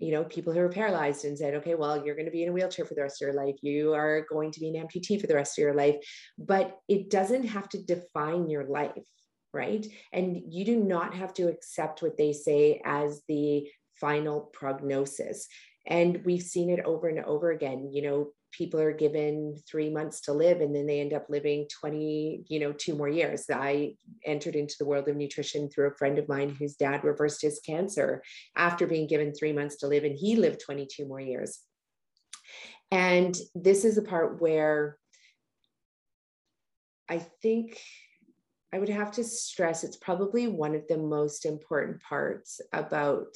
[0.02, 2.50] you know, people who are paralyzed and said, okay, well, you're going to be in
[2.50, 3.56] a wheelchair for the rest of your life.
[3.62, 5.96] You are going to be an amputee for the rest of your life.
[6.38, 9.06] But it doesn't have to define your life,
[9.54, 9.86] right?
[10.12, 13.68] And you do not have to accept what they say as the
[14.00, 15.48] final prognosis.
[15.86, 17.92] And we've seen it over and over again.
[17.94, 21.68] You know, people are given three months to live and then they end up living
[21.80, 23.46] 20 you know two more years.
[23.50, 27.42] I entered into the world of nutrition through a friend of mine whose dad reversed
[27.42, 28.24] his cancer
[28.56, 31.60] after being given three months to live and he lived 22 more years.
[32.92, 34.98] And this is the part where
[37.12, 37.80] i think
[38.74, 43.36] i would have to stress it's probably one of the most important parts about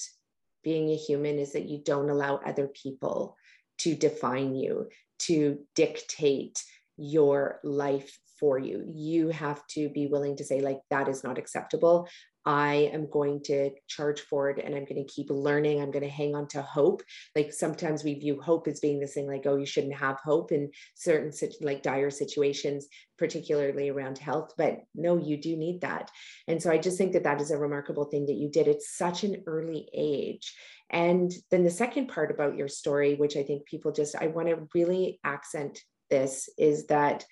[0.64, 3.38] being a human is that you don't allow other people
[3.78, 4.88] to define you
[5.20, 6.64] to dictate
[6.98, 8.84] your life for you.
[8.86, 12.08] You have to be willing to say, like, that is not acceptable.
[12.46, 15.82] I am going to charge forward and I'm going to keep learning.
[15.82, 17.02] I'm going to hang on to hope.
[17.36, 20.52] Like sometimes we view hope as being this thing like, oh, you shouldn't have hope
[20.52, 21.32] in certain
[21.62, 24.54] like dire situations, particularly around health.
[24.58, 26.12] But no, you do need that.
[26.48, 28.82] And so I just think that that is a remarkable thing that you did at
[28.82, 30.56] such an early age.
[30.92, 34.50] And then the second part about your story, which I think people just, I want
[34.50, 35.80] to really accent
[36.12, 37.26] this, is that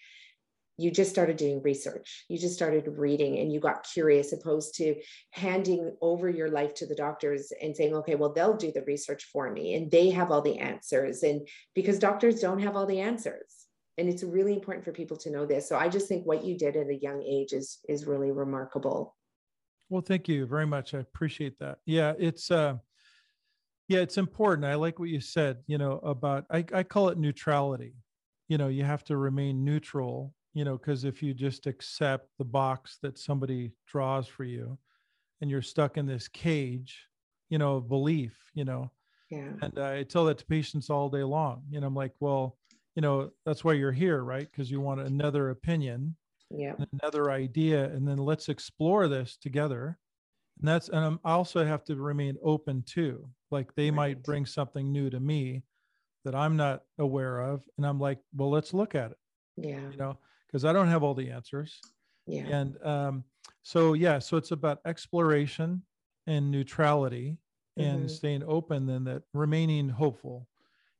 [0.83, 2.25] you just started doing research.
[2.27, 4.95] You just started reading and you got curious, opposed to
[5.31, 9.23] handing over your life to the doctors and saying, okay, well, they'll do the research
[9.31, 11.23] for me and they have all the answers.
[11.23, 13.65] And because doctors don't have all the answers.
[13.97, 15.69] And it's really important for people to know this.
[15.69, 19.15] So I just think what you did at a young age is is really remarkable.
[19.89, 20.95] Well, thank you very much.
[20.95, 21.77] I appreciate that.
[21.85, 22.77] Yeah, it's uh
[23.87, 24.65] yeah, it's important.
[24.65, 27.93] I like what you said, you know, about I, I call it neutrality.
[28.47, 32.45] You know, you have to remain neutral, you know, because if you just accept the
[32.45, 34.77] box that somebody draws for you
[35.41, 37.07] and you're stuck in this cage,
[37.49, 38.91] you know, of belief, you know,
[39.29, 39.53] Yeah.
[39.61, 41.63] and I tell that to patients all day long.
[41.69, 42.57] You know, I'm like, well,
[42.95, 44.49] you know, that's why you're here, right?
[44.49, 46.15] Because you want another opinion
[46.51, 46.75] Yeah.
[47.01, 49.97] another idea and then let's explore this together
[50.59, 54.45] and that's and I'm- i also have to remain open too like they might bring
[54.45, 55.63] something new to me
[56.25, 59.17] that i'm not aware of and i'm like well let's look at it
[59.57, 59.89] Yeah.
[59.89, 60.19] you know
[60.53, 61.81] because i don't have all the answers
[62.27, 62.49] Yeah.
[62.51, 63.25] and um
[63.63, 65.83] so yeah so it's about exploration
[66.27, 67.37] and neutrality
[67.77, 68.09] and Mhm.
[68.11, 70.47] staying open then that remaining hopeful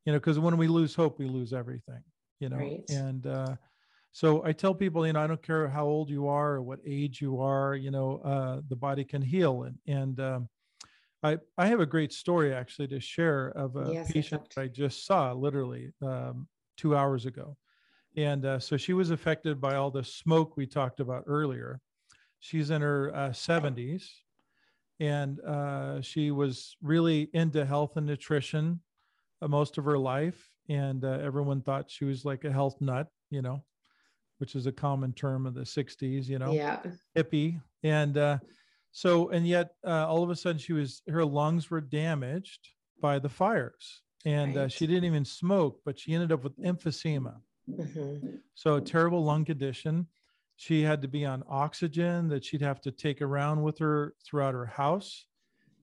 [0.05, 2.03] you know because when we lose hope we lose everything
[2.39, 2.83] you know Right.
[2.89, 3.55] and uh
[4.15, 6.79] so I tell people, you know, I don't care how old you are or what
[6.85, 9.63] age you are, you know, uh, the body can heal.
[9.63, 10.49] And, and um,
[11.23, 14.67] I, I have a great story actually to share of a Yes, patient love I
[14.67, 17.57] just saw literally um, two hours ago.
[18.15, 21.79] And uh, so she was affected by all the smoke we talked about earlier.
[22.39, 24.07] She's in her uh, 70s
[24.99, 28.79] and uh, she was really into health and nutrition
[29.41, 30.49] uh, most of her life.
[30.69, 33.63] And uh, everyone thought she was like a health nut, you know,
[34.37, 36.79] which is a common term of the 60s, you know, Yeah.
[37.17, 37.61] hippie.
[37.81, 38.37] And uh,
[38.91, 42.69] so, and yet uh, all of a sudden she was, her lungs were damaged
[43.01, 44.01] by the fires.
[44.25, 44.71] And uh, Right.
[44.71, 47.35] she didn't even smoke, but she ended up with emphysema.
[47.69, 48.41] Mhm.
[48.55, 50.07] So, a terrible lung condition.
[50.55, 54.53] She had to be on oxygen that she'd have to take around with her throughout
[54.53, 55.25] her house.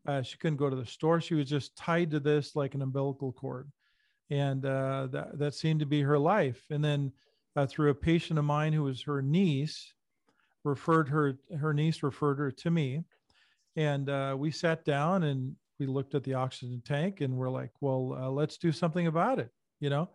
[0.06, 1.20] Uh, she couldn't go to the store.
[1.20, 3.70] She was just tied to this like an umbilical cord.
[4.30, 6.64] And uh, that, that seemed to be her life.
[6.70, 7.12] And then
[7.56, 9.92] uh, through a patient of mine who was her niece,
[10.64, 13.04] referred her, her niece referred her to me.
[13.76, 17.72] And uh, we sat down and we looked at the oxygen tank and we're like,
[17.80, 20.08] well, uh, let's do something about it, you know?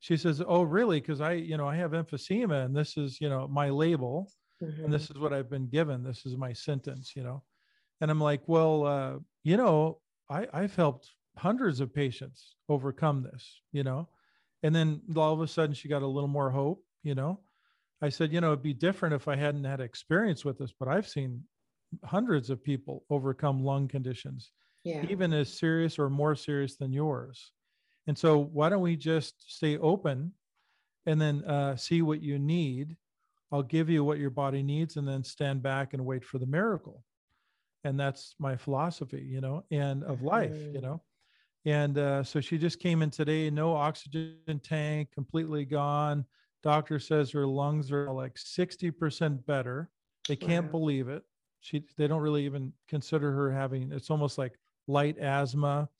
[0.00, 3.28] She says oh really because i you know i have emphysema and this is you
[3.28, 4.30] know my label
[4.62, 4.84] Mhm.
[4.84, 7.44] and this is what i've been given this is my sentence you know
[8.00, 13.62] and i'm like well uh, you know i i've helped hundreds of patients overcome this
[13.72, 14.08] you know
[14.64, 17.32] And then all of a sudden she got a little more hope, you know.
[18.02, 20.88] I said, you know, it'd be different if I hadn't had experience with this, but
[20.88, 21.44] I've seen
[22.04, 24.52] hundreds of people overcome lung conditions,
[24.84, 25.04] Yeah.
[25.10, 27.52] even as serious or more serious than yours.
[28.08, 30.34] And so, why don't we just stay open
[31.06, 32.96] and then uh, see what you need?
[33.52, 36.46] I'll give you what your body needs and then stand back and wait for the
[36.46, 37.04] miracle.
[37.84, 40.82] And that's my philosophy, you know, and of life, you Mhm.
[40.82, 41.02] know.
[41.64, 46.26] And uh, so she just came in today, no oxygen tank, completely gone.
[46.62, 49.90] Doctor says her lungs are like 60% better.
[50.28, 50.70] They can't Wow.
[50.70, 51.24] believe it.
[51.60, 55.90] She they don't really even consider her having it's almost like light asthma.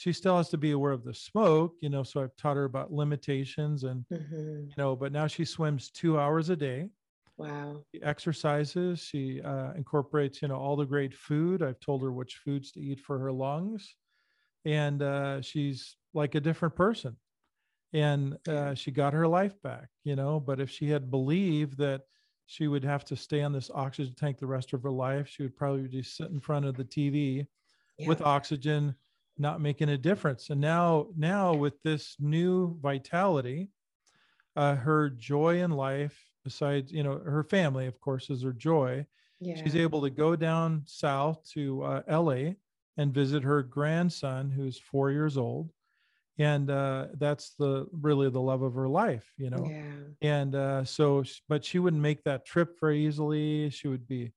[0.00, 2.02] She still has to be aware of the smoke, you know.
[2.02, 4.68] So I've taught her about limitations and Mhm.
[4.68, 6.88] you know, but now she swims two hours a day
[7.36, 7.84] Wow.
[7.94, 12.36] she exercises she uh, incorporates you know all the great food i've told her which
[12.36, 13.96] foods to eat for her lungs
[14.64, 17.16] and uh, she's like a different person
[17.92, 22.02] and uh, she got her life back you know but if she had believed that
[22.46, 25.42] she would have to stay on this oxygen tank the rest of her life she
[25.42, 27.46] would probably just sit in front of the tv
[28.06, 28.94] with oxygen
[29.40, 30.50] not making a difference.
[30.50, 33.70] And now now with this new vitality
[34.54, 39.06] uh, her joy in life besides you know her family of course is her joy.
[39.42, 39.56] Yeah.
[39.62, 42.52] she's able to go down south to uh, la
[42.98, 45.70] and visit her grandson who's four years old.
[46.38, 49.66] And uh, that's the really the love of her life you know?
[49.66, 49.82] Yeah.
[50.20, 53.70] and uh, so but she wouldn't make that trip very easily.
[53.70, 54.32] She would be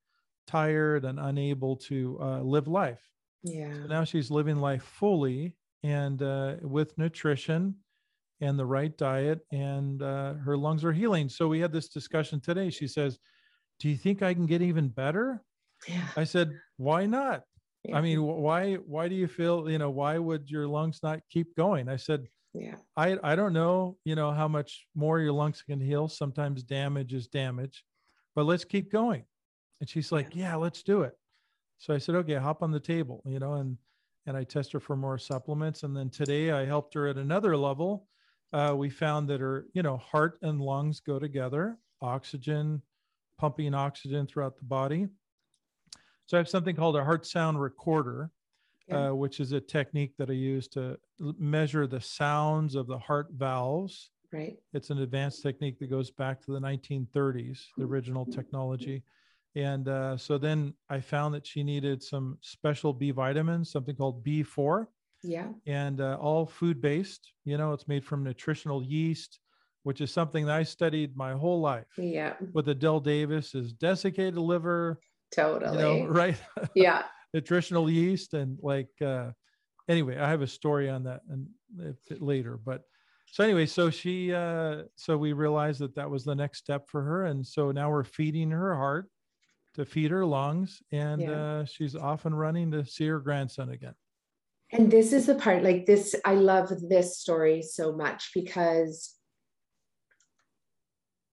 [0.48, 3.02] tired and unable to uh, live life
[3.44, 3.74] Yeah.
[3.74, 7.76] so now she's living life fully and uh, with nutrition
[8.42, 11.30] and the right diet, and uh, her lungs are healing.
[11.30, 12.70] So we had this discussion today.
[12.70, 13.20] She says,
[13.80, 15.44] "Do you think I can get even better?"
[15.88, 16.08] Yeah.
[16.16, 17.44] I said, "Why not?
[17.84, 17.98] Yeah.
[17.98, 21.56] I mean, why why do you feel you know why would your lungs not keep
[21.56, 22.78] going?" I said, yeah.
[22.96, 26.08] I I don't know, you know, how much more your lungs can heal.
[26.08, 27.84] Sometimes damage is damage,
[28.36, 29.26] but let's keep going.
[29.82, 31.14] And she's like, yeah, let's do it.
[31.84, 33.78] So I said, okay, hop on the table, you know, and
[34.26, 35.84] and I test her for more supplements.
[35.84, 38.08] And then today I helped her at another level.
[38.54, 42.82] Uh, we found that her, you know, heart and lungs go together, oxygen,
[43.38, 45.10] pumping oxygen throughout the body.
[46.26, 48.32] So I have something called a heart sound recorder,
[48.88, 49.10] Yeah.
[49.10, 53.28] uh, which is a technique that I use to measure the sounds of the heart
[53.34, 54.12] valves.
[54.32, 54.58] Right.
[54.72, 59.04] It's an advanced technique that goes back to the 1930s, the original technology.
[59.56, 64.24] And uh, so then I found that she needed some special B vitamins, something called
[64.26, 64.88] B4,
[65.24, 65.50] Yeah.
[65.68, 67.32] and uh, all food based.
[67.46, 69.40] You know, it's made from nutritional yeast,
[69.84, 71.86] which is something that I studied my whole life.
[71.98, 72.34] Yeah.
[72.54, 75.00] With Adelle Davis is desiccated liver,
[75.36, 75.78] Totally.
[75.78, 76.38] you know, right?
[76.76, 77.04] Yeah.
[77.34, 79.32] nutritional yeast and like uh
[79.90, 81.48] anyway i have a story on that and
[82.22, 82.84] later but
[83.32, 87.02] so anyway so she uh so we realized that that was the next step for
[87.02, 89.10] her and so now we're feeding her heart
[89.74, 91.32] to feed her lungs and Yeah.
[91.32, 93.96] uh she's off and running to see her grandson again
[94.72, 99.16] And this is the part like this, I love this story so much because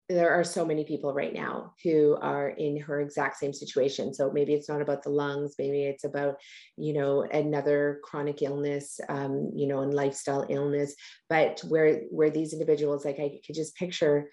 [0.10, 4.14] there are so many people right now who are in her exact same situation.
[4.14, 6.36] So maybe it's not about the lungs, maybe it's about,
[6.78, 10.94] you know, another chronic illness, um, you know, and lifestyle illness,
[11.30, 14.30] but where where these individuals, like I could just picture,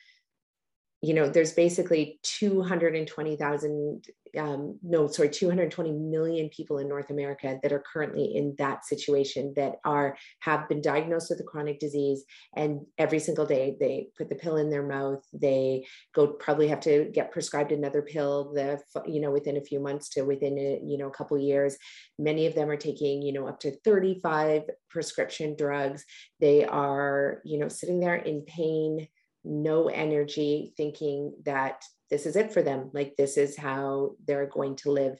[1.02, 4.04] you know, there's basically 220,000,
[4.38, 9.54] um, no, sorry, 220 million people in North America that are currently in that situation
[9.56, 14.28] that are have been diagnosed with a chronic disease, and every single day they put
[14.28, 15.24] the pill in their mouth.
[15.32, 18.52] They go probably have to get prescribed another pill.
[18.52, 21.78] The you know within a few months to within a you know a couple years.
[22.18, 26.04] Many of them are taking you know up to 35 prescription drugs.
[26.40, 29.08] They are you know sitting there in pain
[29.44, 34.76] no energy, thinking that this is it for them, like this is how they're going
[34.76, 35.18] to live.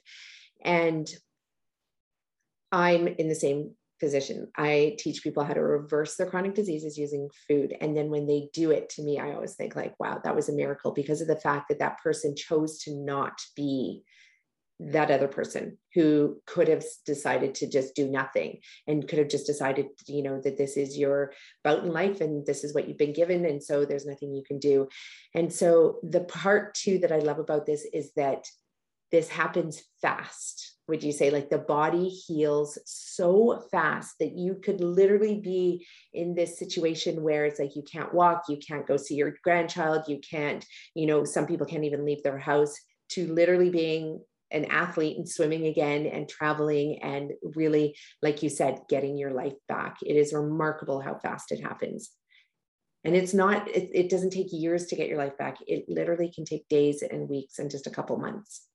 [0.63, 1.09] And
[2.71, 4.47] I'm in the same position.
[4.57, 7.75] I teach people how to reverse their chronic diseases using food.
[7.79, 10.49] And then when they do it to me, I always think like, wow, that was
[10.49, 14.03] a miracle because of the fact that that person chose to not be
[14.89, 19.45] that other person who could have decided to just do nothing and could have just
[19.45, 22.97] decided you know that this is your bout in life and this is what you've
[22.97, 24.87] been given and so there's nothing you can do.
[25.35, 28.45] And so the part two that i love about this is that
[29.11, 31.29] this happens fast would you say?
[31.29, 37.45] Like the body heals so fast that you could literally be in this situation where
[37.45, 41.23] it's like you can't walk you can't go see your grandchild you can't you know
[41.23, 42.75] some people can't even leave their house.
[43.11, 44.21] To literally being
[44.51, 49.55] an athlete and swimming again and traveling and really like you said getting your life
[49.67, 49.97] back.
[50.01, 52.11] It is remarkable how fast it happens.
[53.03, 55.57] And it's not it, it doesn't take years to get your life back.
[55.65, 58.67] It literally can take days and weeks and just a couple months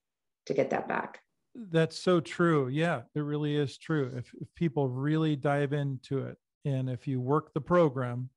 [0.46, 1.20] to get that back.
[1.54, 2.68] That's so true.
[2.68, 4.12] Yeah it really is true.
[4.16, 8.30] If, if people really dive into it and if you work the program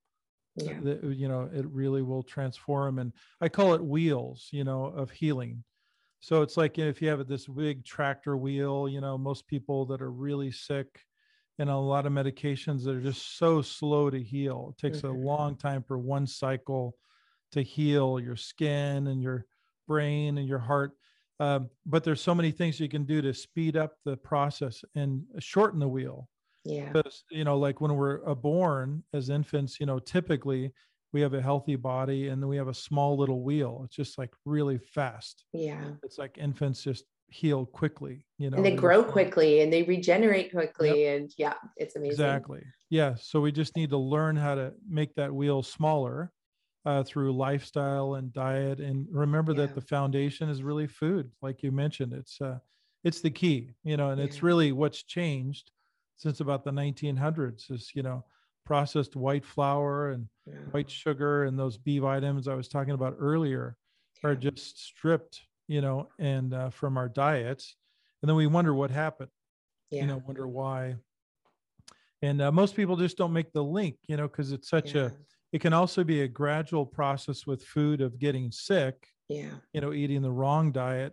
[0.56, 0.78] yeah.
[0.82, 2.98] the, you know it really will transform.
[2.98, 5.64] And i call it wheels you know of healing
[6.20, 10.00] so it's like if you have this big tractor wheel you know most people that
[10.00, 11.00] are really sick
[11.60, 14.72] and a lot of medications that are just so slow to heal.
[14.72, 15.14] It takes mm-hmm.
[15.14, 16.96] a long time for one cycle
[17.52, 19.44] to heal your skin and your
[19.86, 20.92] brain and your heart.
[21.38, 25.22] Um, but there's so many things you can do to speed up the process and
[25.38, 26.30] shorten the wheel.
[26.64, 26.90] Yeah.
[26.92, 30.72] Because, you know, like when we're born as infants, you know, typically
[31.12, 33.82] we have a healthy body and then we have a small little wheel.
[33.84, 35.44] It's just like really fast.
[35.52, 35.82] Yeah.
[36.02, 40.50] It's like infants just heal quickly you know and they grow quickly and they regenerate
[40.50, 41.20] quickly yep.
[41.20, 45.14] and yeah it's amazing exactly yeah so we just need to learn how to make
[45.14, 46.32] that wheel smaller
[46.86, 49.60] uh, through lifestyle and diet and remember yeah.
[49.60, 52.58] that the foundation is really food like you mentioned it's uh
[53.04, 54.24] it's the key you know and yeah.
[54.24, 55.70] it's really what's changed
[56.16, 58.24] since about the 1900s is you know
[58.70, 60.54] processed white flour and yeah.
[60.70, 63.76] white sugar and those b vitamins i was talking about earlier
[64.22, 65.40] are just stripped
[65.70, 67.76] you know, and uh, from our diets.
[68.20, 69.30] And then we wonder what happened,
[69.92, 70.00] yeah.
[70.00, 70.96] you know, wonder why.
[72.22, 75.02] And uh, most people just don't make the link, you know, because it's such yeah.
[75.02, 75.10] a,
[75.52, 79.92] it can also be a gradual process with food of getting sick, yeah, you know,
[79.92, 81.12] eating the wrong diet,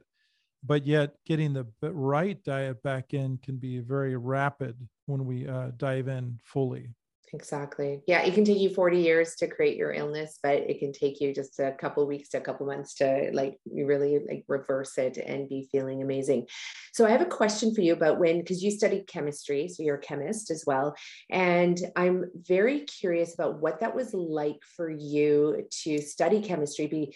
[0.63, 5.69] but yet getting the right diet back in can be very rapid when we uh,
[5.77, 6.89] dive in fully.
[7.33, 8.01] Exactly.
[8.07, 11.19] Yeah, it can take you 40 years to create your illness, but it can take
[11.19, 15.17] you just a couple weeks to a couple months to like really like reverse it
[15.17, 16.47] and be feeling amazing.
[16.93, 19.97] So I have a question for you about when because you studied chemistry, so you're
[19.97, 20.95] a chemist as well,
[21.29, 27.13] and I'm very curious about what that was like for you to study chemistry be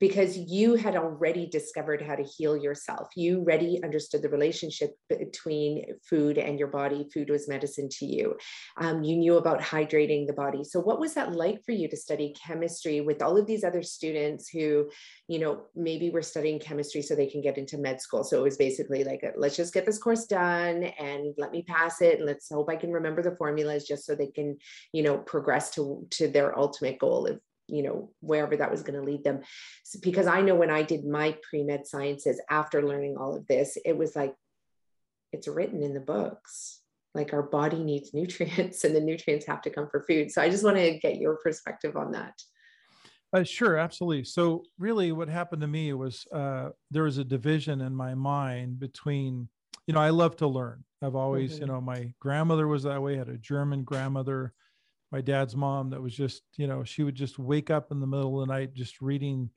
[0.00, 3.08] because you had already discovered how to heal yourself.
[3.16, 7.08] You already understood the relationship between food and your body.
[7.12, 8.36] Food was medicine to you.
[8.76, 10.62] Um, you knew about hydrating the body.
[10.64, 13.82] So, what was that like for you to study chemistry with all of these other
[13.82, 14.90] students who,
[15.26, 18.22] you know, maybe were studying chemistry so they can get into med school?
[18.22, 22.00] So, it was basically like, let's just get this course done and let me pass
[22.00, 22.18] it.
[22.18, 24.58] And let's hope I can remember the formulas just so they can,
[24.92, 28.98] you know, progress to, to their ultimate goal of you know wherever that was going
[28.98, 29.40] to lead them.
[29.84, 33.76] So, because i know when i did my pre-med sciences after learning all of this
[33.84, 34.34] it was like
[35.32, 36.80] it's written in the books.
[37.14, 40.30] Like our body needs nutrients and the nutrients have to come for food.
[40.30, 42.34] So i just want to get your perspective on that.
[43.32, 44.24] Uh, sure absolutely.
[44.24, 48.78] So really what happened to me was uh, there was a division in my mind
[48.78, 49.48] between
[49.86, 50.84] you know i love to learn.
[51.02, 51.62] I've always mm-hmm.
[51.62, 54.52] you know my grandmother was that way I had a german grandmother
[55.10, 58.06] my dad's mom that was just you know she would just wake up in the
[58.06, 59.50] middle of the night just reading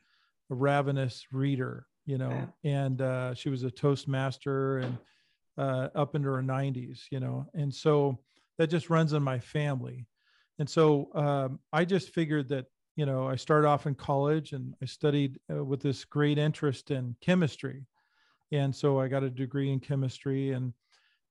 [0.49, 4.97] a ravenous reader you know and uh, she was a toastmaster and
[5.57, 8.17] uh, up into her 90s you know and so
[8.61, 10.05] that just runs in my family.
[10.59, 14.75] And so um, i just figured that you know i started off in college and
[14.83, 17.87] i studied uh, with this great interest in chemistry.
[18.51, 20.73] And so i got a degree in chemistry and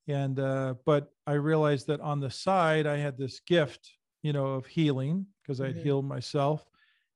[0.08, 3.92] and uh, but i realized that on the side i had this gift
[4.22, 5.82] you know, of healing because I'd mm-hmm.
[5.82, 6.64] healed myself.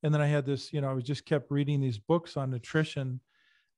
[0.03, 2.51] And then I had this, you know, I was just kept reading these books on
[2.51, 3.21] nutrition,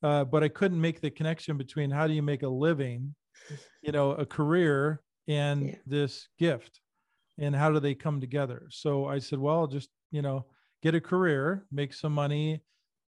[0.03, 3.15] uh, but I couldn't make the connection between how do you make a living,
[3.83, 5.75] you know, a career and yeah.
[5.87, 6.81] this gift
[7.39, 8.67] and how do they come together?
[8.71, 10.47] So I said, well, I'll just, you know,
[10.83, 12.63] get a career, make some money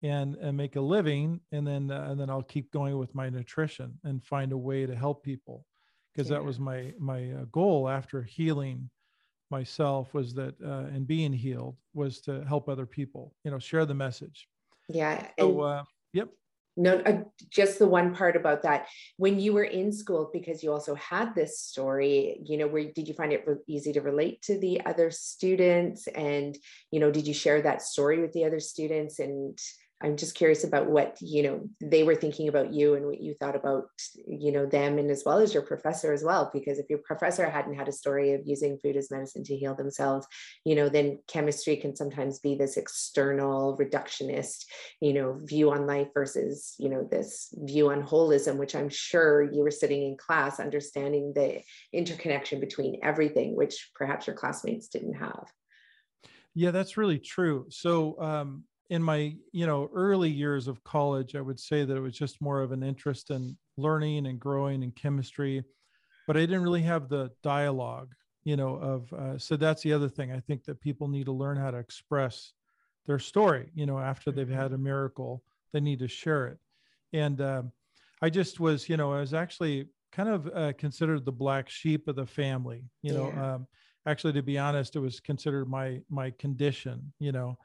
[0.03, 1.39] and, and make a living.
[1.51, 4.85] And then, uh, and then I'll keep going with my nutrition and find a way
[4.85, 5.65] to help people
[6.13, 6.37] because yeah.
[6.37, 8.89] that was my, my uh, goal after healing
[9.49, 13.85] myself was that uh, and being healed was to help other people you know share
[13.85, 14.47] the message.
[14.89, 15.83] Yeah so uh,
[16.13, 16.29] yep.
[16.79, 18.87] No uh, just the one part about that.
[19.17, 23.07] When you were in school because you also had this story you know where did
[23.07, 26.07] you find it easy to relate to the other students?
[26.07, 26.57] And
[26.91, 29.19] you know did you share that story with the other students?
[29.19, 29.57] And
[29.99, 33.33] I'm just curious about what you know they were thinking about you and what you
[33.33, 33.85] thought about
[34.27, 37.49] you know them and as well as your professor as well because if your professor
[37.49, 40.27] hadn't had a story of using food as medicine to heal themselves
[40.65, 44.65] you know then chemistry can sometimes be this external reductionist
[45.01, 49.41] you know view on life versus you know this view on holism which I'm sure
[49.41, 55.15] you were sitting in class understanding the interconnection between everything which perhaps your classmates didn't
[55.15, 55.47] have.
[56.53, 57.65] Yeah that's really true.
[57.69, 62.01] So um in my you know early years of college i would say that it
[62.01, 65.63] was just more of an interest in learning and growing in chemistry
[66.25, 68.13] but i didn't really have the dialogue
[68.43, 71.31] you know of uh, so that's the other thing i think that people need to
[71.31, 72.53] learn how to express
[73.05, 74.83] their story you know after they've had a Mm-hmm.
[74.83, 76.57] miracle they need to share it
[77.13, 77.71] and um,
[78.21, 82.07] i just was you know i was actually kind of uh, considered the black sheep
[82.07, 83.37] of the family you know Yeah.
[83.37, 83.67] um,
[84.05, 87.57] actually to be honest it was considered my my condition you know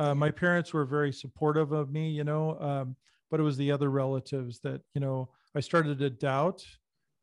[0.00, 2.96] uh, my parents were very supportive of me you know um,
[3.30, 6.64] but it was the other relatives that you know i started to doubt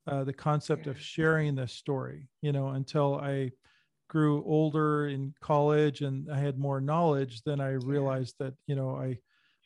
[0.06, 3.52] uh, the concept of sharing this story you know until i
[4.10, 8.96] grew older in college and i had more knowledge then i realized that you know
[8.96, 9.18] i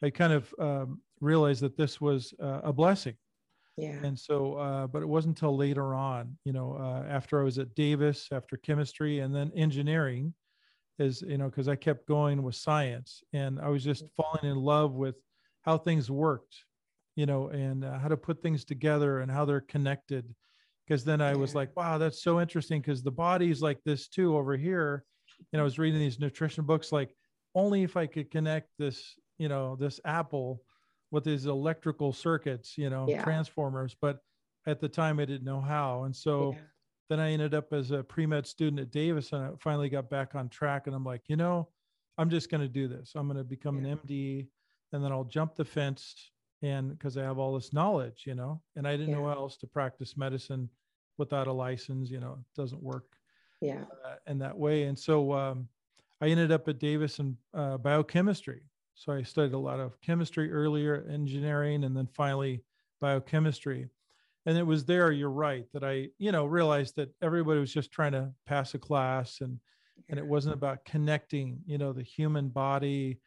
[0.03, 3.15] i kind of um, realized that this was uh, a blessing.
[3.77, 4.03] Yeah.
[4.03, 7.57] and so uh, but it wasn't until later on you know uh, after i was
[7.57, 10.33] at davis after chemistry and then engineering
[11.01, 14.55] is you know because i kept going with science and i was just falling in
[14.57, 15.15] love with
[15.61, 16.55] how things worked
[17.15, 20.33] you know and uh, how to put things together and how they're connected
[20.87, 24.37] because then i was like wow that's so interesting because the body's like this too
[24.37, 25.03] over here
[25.51, 27.13] and i was reading these nutrition books like
[27.55, 30.61] only if i could connect this you know this apple
[31.11, 33.23] with these electrical circuits you know Yeah.
[33.23, 34.19] transformers but
[34.67, 36.61] at the time i didn't know how and so yeah.
[37.11, 40.09] Then I ended up as a pre med student at Davis, and I finally got
[40.09, 40.87] back on track.
[40.87, 41.67] And I'm like, you know,
[42.17, 43.11] I'm just going to do this.
[43.15, 43.91] I'm going to become Yeah.
[43.91, 44.47] an MD,
[44.93, 46.31] and then I'll jump the fence,
[46.61, 49.57] and because I have all this knowledge, you know, and I didn't know how else
[49.57, 50.69] to practice medicine
[51.17, 52.09] without a license.
[52.09, 53.17] You know, it doesn't work
[53.59, 53.83] Yeah.
[54.05, 54.83] uh, in that way.
[54.83, 55.67] And so um,
[56.21, 58.61] I ended up at Davis in uh, biochemistry.
[58.95, 62.63] So I studied a lot of chemistry earlier, engineering, and then finally
[63.01, 63.89] biochemistry.
[64.45, 67.91] And it was there, you're right, that I, you know, realized that everybody was just
[67.91, 69.59] trying to pass a class and
[70.09, 73.19] and it wasn't about connecting, you know, the human body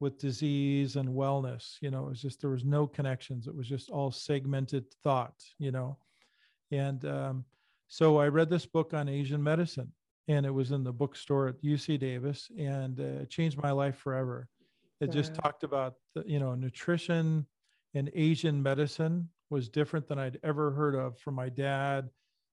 [0.00, 1.76] with disease and wellness.
[1.80, 3.46] You know, it was just there was no connections.
[3.46, 5.98] It was just all segmented thought, you know.
[6.72, 7.44] And um,
[7.88, 9.92] so I read this book on Asian medicine,
[10.28, 13.96] and it was in the bookstore at UC Davis, and uh, it changed my life
[13.96, 14.48] forever.
[15.00, 17.46] It just talked about the, you know nutrition
[17.94, 22.08] and Asian medicine was different than I'd ever heard of from my dad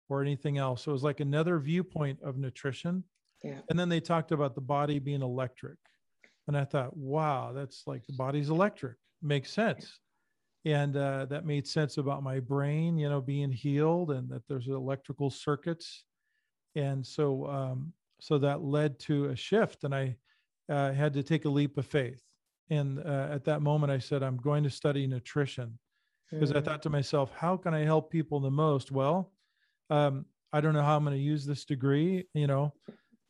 [0.09, 0.83] or anything else.
[0.85, 3.05] So it was like another viewpoint of nutrition.
[3.43, 3.59] Yeah.
[3.69, 5.77] And then they talked about the body being electric.
[6.47, 8.97] And I thought, wow, that's like the body's electric.
[9.23, 9.99] Makes sense.
[10.65, 14.69] And uh, that made sense about my brain, you know, being healed and that there's
[14.69, 16.05] electrical circuits.
[16.75, 19.85] And so, um, so that led to a shift.
[19.85, 20.17] And I
[20.71, 22.23] uh, had to take a leap of faith.
[22.71, 25.79] And uh, at that moment, I said, I'm going to study nutrition
[26.31, 26.65] because I Mm.
[26.65, 28.91] thought to myself, how can I help people the most?
[28.93, 29.33] Well,
[29.91, 32.29] um, I don't know how I'm going to use this degree.
[32.35, 32.75] You know,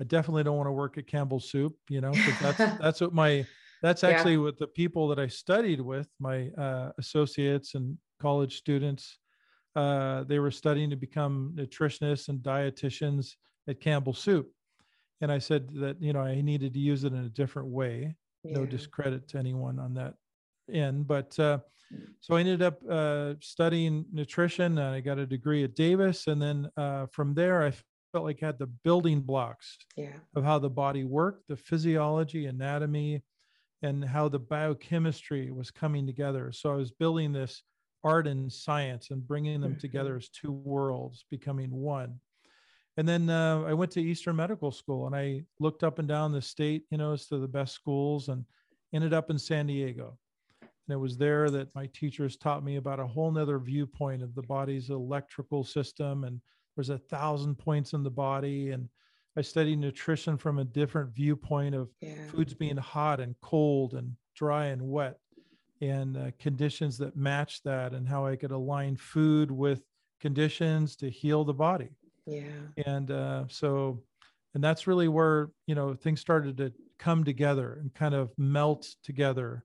[0.00, 1.74] I definitely don't want to work at Campbell Soup.
[1.88, 3.46] You know, that's that's what my
[3.82, 4.10] that's Yeah.
[4.10, 9.18] actually what the people that I studied with, my uh, associates and college students,
[9.76, 13.36] uh, they were studying to become nutritionists and dietitians
[13.68, 14.50] at Campbell Soup.
[15.20, 18.16] And I said that you know I needed to use it in a different way
[18.50, 20.14] no discredit to anyone on that
[20.70, 21.58] end but uh,
[22.20, 26.40] so i ended up uh, studying nutrition and i got a degree at davis and
[26.40, 27.70] then uh, from there i
[28.12, 30.18] felt like i had the building blocks Yeah.
[30.34, 33.22] of how the body worked the physiology anatomy
[33.82, 37.62] and how the biochemistry was coming together so i was building this
[38.02, 40.18] art and science and bringing them together Mhm.
[40.22, 42.20] as two worlds becoming one
[42.96, 46.30] and then uh, I went to Eastern Medical School and I looked up and down
[46.30, 48.44] the state, you know, as to the best schools and
[48.92, 50.16] ended up in San Diego.
[50.86, 54.34] And it was there that my teachers taught me about a whole nother viewpoint of
[54.34, 56.24] the body's electrical system.
[56.24, 56.40] And
[56.76, 58.70] there's a thousand points in the body.
[58.70, 58.88] And
[59.36, 62.26] I studied nutrition from a different viewpoint of Yeah.
[62.30, 65.18] foods being hot and cold and dry and wet
[65.80, 69.82] and uh, conditions that match that and how I could align food with
[70.20, 71.90] conditions to heal the body
[72.26, 72.68] Yeah.
[72.86, 74.02] and uh, so
[74.54, 78.94] and that's really where you know things started to come together and kind of melt
[79.02, 79.64] together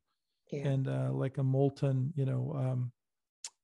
[0.52, 0.68] Yeah.
[0.68, 2.92] and uh, like a molten you know um,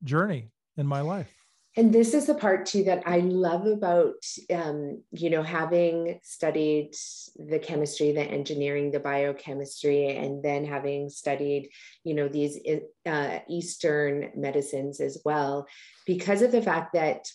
[0.03, 1.33] journey in my life
[1.77, 6.95] And this is the part too that I love about, um, you know, having studied
[7.35, 11.69] the chemistry, the engineering, the biochemistry, and then having studied,
[12.05, 12.57] you know, these
[13.05, 15.67] uh, Eastern medicines as well,
[16.05, 17.27] because of the fact that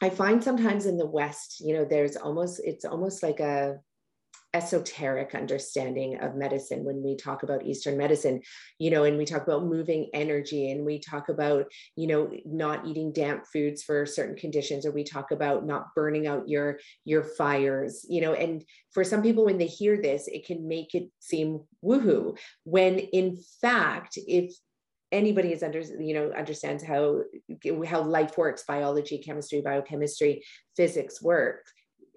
[0.00, 3.78] I find sometimes in the West, you know, there's almost, it's almost like a,
[4.54, 8.40] esoteric understanding of medicine when we talk about eastern medicine
[8.78, 11.64] you know and we talk about moving energy and we talk about
[11.96, 16.26] you know not eating damp foods for certain conditions or we talk about not burning
[16.26, 20.44] out your your fires you know and for some people when they hear this it
[20.46, 22.36] can make it seem woohoo.
[22.64, 24.52] When in fact if
[25.10, 27.22] anybody is under you know understands how
[27.86, 30.42] how life works biology chemistry biochemistry
[30.76, 31.66] physics work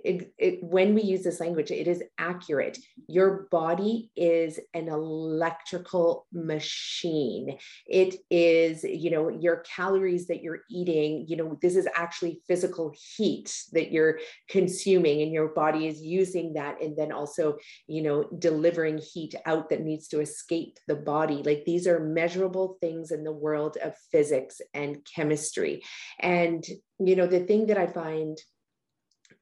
[0.06, 2.78] it, it, when we use this language, it is accurate.
[3.08, 7.58] Your body is an electrical machine.
[7.88, 12.93] It is, you know, your calories that you're eating, you know, this is actually physical
[13.16, 16.82] heat that you're consuming, and your body is using that.
[16.82, 21.43] And then also, you know, delivering heat out that needs to escape the body.
[21.43, 25.84] Like these are measurable things in the world of physics and chemistry.
[26.20, 26.64] And,
[26.99, 28.38] you know, the thing that I find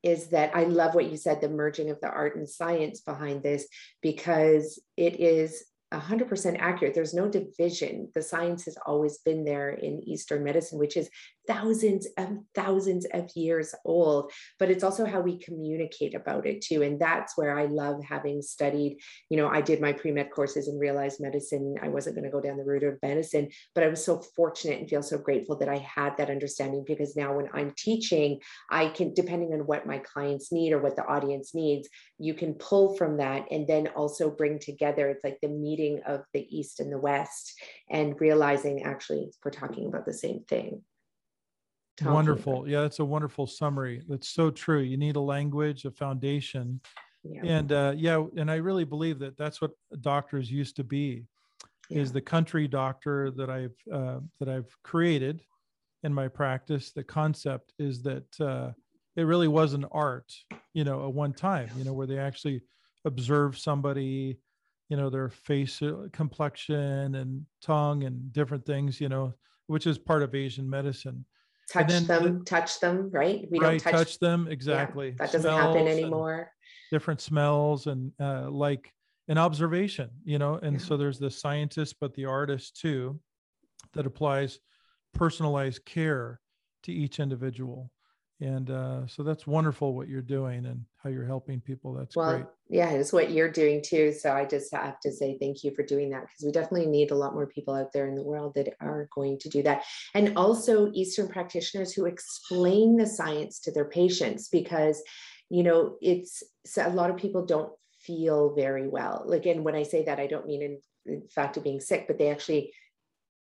[0.04, 3.42] is that I love what you said, the merging of the art and science behind
[3.42, 3.68] this,
[4.02, 6.94] because it is 100% accurate.
[6.94, 8.10] There's no division.
[8.14, 11.10] The science has always been there in Eastern medicine, which is
[11.48, 16.82] thousands and thousands of years old, but it's also how we communicate about it too.
[16.84, 18.98] And that's where I love having studied.
[19.30, 21.76] You know, I did my pre med courses and realized medicine.
[21.82, 24.80] I wasn't going to go down the route of medicine, but I was so fortunate
[24.80, 28.40] and feel so grateful that I had that understanding because now when I'm teaching,
[28.70, 32.54] I can, depending on what my clients need or what the audience needs, you can
[32.56, 35.10] pull from that and then also bring together.
[35.10, 37.54] It's like the meeting of the East and the West
[37.90, 40.82] and realizing actually we're talking about the same thing
[42.02, 42.68] wonderful about.
[42.68, 46.80] yeah that's a wonderful summary that's so true you need a language a foundation
[47.24, 47.42] yeah.
[47.44, 49.72] and uh, yeah and i really believe that that's what
[50.02, 51.24] doctors used to be
[51.90, 52.02] yeah.
[52.02, 55.42] is the country doctor that i've uh, that i've created
[56.04, 58.72] in my practice the concept is that uh,
[59.16, 60.34] it really was an art
[60.74, 62.62] you know at one time you know where they actually
[63.06, 64.40] observe somebody
[64.90, 69.34] you know their face uh, complexion and tongue and different things you know
[69.68, 71.24] which is part of asian medicine
[71.72, 73.48] touch then, them, touch them, right?
[73.50, 75.10] We right, don't touch, touch them exactly.
[75.10, 76.52] Yeah, that doesn't smells happen anymore.
[76.92, 78.92] Different smells and uh, like
[79.28, 80.56] an observation, you know.
[80.56, 80.86] And yeah.
[80.86, 83.20] so there's the scientist, but the artist too,
[83.94, 84.60] that applies
[85.14, 86.40] personalized care
[86.84, 87.92] to each individual
[88.44, 91.94] and uh, so that's wonderful what you're doing and how you're helping people.
[91.94, 92.46] That's well, great.
[92.70, 94.12] yeah it's what you're doing too.
[94.12, 97.12] So i just have to say thank you for doing that because we definitely need
[97.12, 99.86] a lot more people out there in the world that are going to do that.
[100.14, 105.02] And also eastern practitioners who explain the science to their patients because
[105.50, 106.44] you know it's
[106.78, 107.72] a lot of people don't
[108.02, 109.32] feel very well.
[109.32, 112.18] Again when i say that i don't mean in, in fact of being sick but
[112.18, 112.74] they actually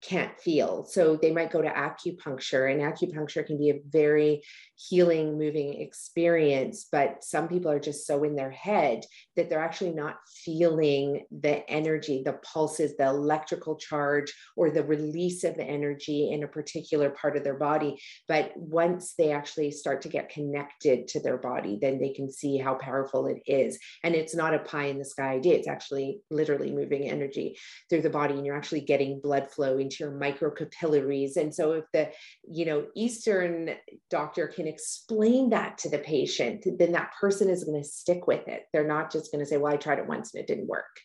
[0.03, 0.85] can't feel.
[0.85, 4.43] So they might go to acupuncture, and acupuncture can be a very
[4.77, 6.87] healing, moving experience.
[6.91, 9.05] But some people are just so in their head
[9.37, 15.45] that they're actually not feeling the energy, the pulses, the electrical charge, or the release
[15.45, 18.01] of the energy in a particular part of their body.
[18.27, 22.57] But once they actually start to get connected to their body, then they can see
[22.57, 23.79] how powerful it is.
[24.03, 28.03] And it's not a pie in the sky idea, it's actually literally moving energy through
[28.03, 31.37] the body, and you're actually getting blood flow into your microcapillaries.
[31.37, 32.11] And so if the,
[32.49, 33.71] you know, Eastern
[34.09, 38.47] doctor can explain that to the patient, then that person is going to stick with
[38.49, 38.67] it.
[38.73, 41.01] They're not just going to say, well, I tried it once and it didn't work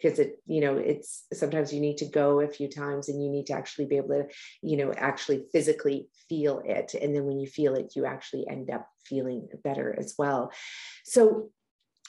[0.00, 3.30] because it you know it's sometimes you need to go a few times and you
[3.30, 4.26] need to actually be able to
[4.62, 8.70] you know actually physically feel it and then when you feel it you actually end
[8.70, 10.52] up feeling better as well
[11.04, 11.50] so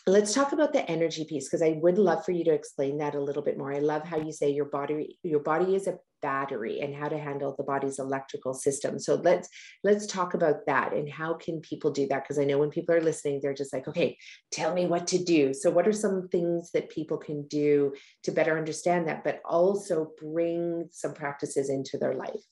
[0.08, 3.16] let's talk about the energy piece because i would love for you to explain that
[3.16, 5.98] a little bit more i love how you say your body your body is a
[6.22, 9.00] battery and how to handle the body's electrical system.
[9.00, 9.50] So let's
[9.84, 12.24] let's talk about that and how can people do that?
[12.24, 14.18] Because i know when people are listening they're just like okay
[14.52, 15.54] tell me what to do.
[15.54, 17.94] So what are some things that people can do
[18.24, 22.44] to better understand that but also bring some practices into their life?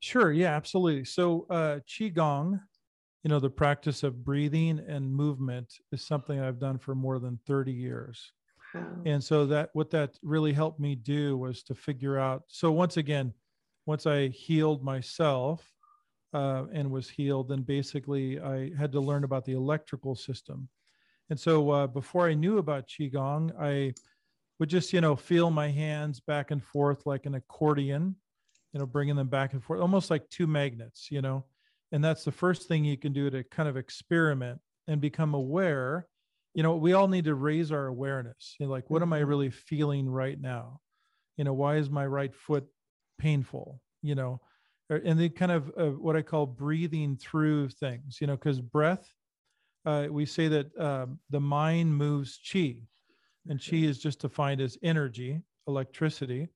[0.00, 1.04] Sure yeah absolutely.
[1.04, 2.60] So uh qigong
[3.26, 7.40] you know the practice of breathing and movement is something i've done for more than
[7.44, 8.32] 30 years
[9.04, 12.96] and so that what that really helped me do was to figure out so once
[12.96, 13.32] again
[13.86, 15.72] once i healed myself
[16.34, 20.68] uh, and was healed then basically i had to learn about the electrical system.
[21.30, 23.94] And so uh, before i knew about qigong i
[24.58, 28.16] would just you know feel my hands back and forth like an accordion
[28.72, 31.44] you know bringing them back and forth almost like two magnets you know?
[31.92, 36.08] And that's the first thing you can do to kind of experiment and become aware
[36.56, 38.56] you know we all need to raise our awareness.
[38.58, 39.28] You know, like what am i mm-hmm.
[39.28, 40.80] really feeling right now?
[41.36, 42.66] You know why is my right foot
[43.18, 43.80] painful?
[44.02, 44.40] You know
[44.88, 49.04] and then kind of uh, what i call breathing through things you know because breath
[49.84, 52.76] uh, we say that um, the mind moves chi
[53.48, 56.46] and chi is just defined as energy electricity.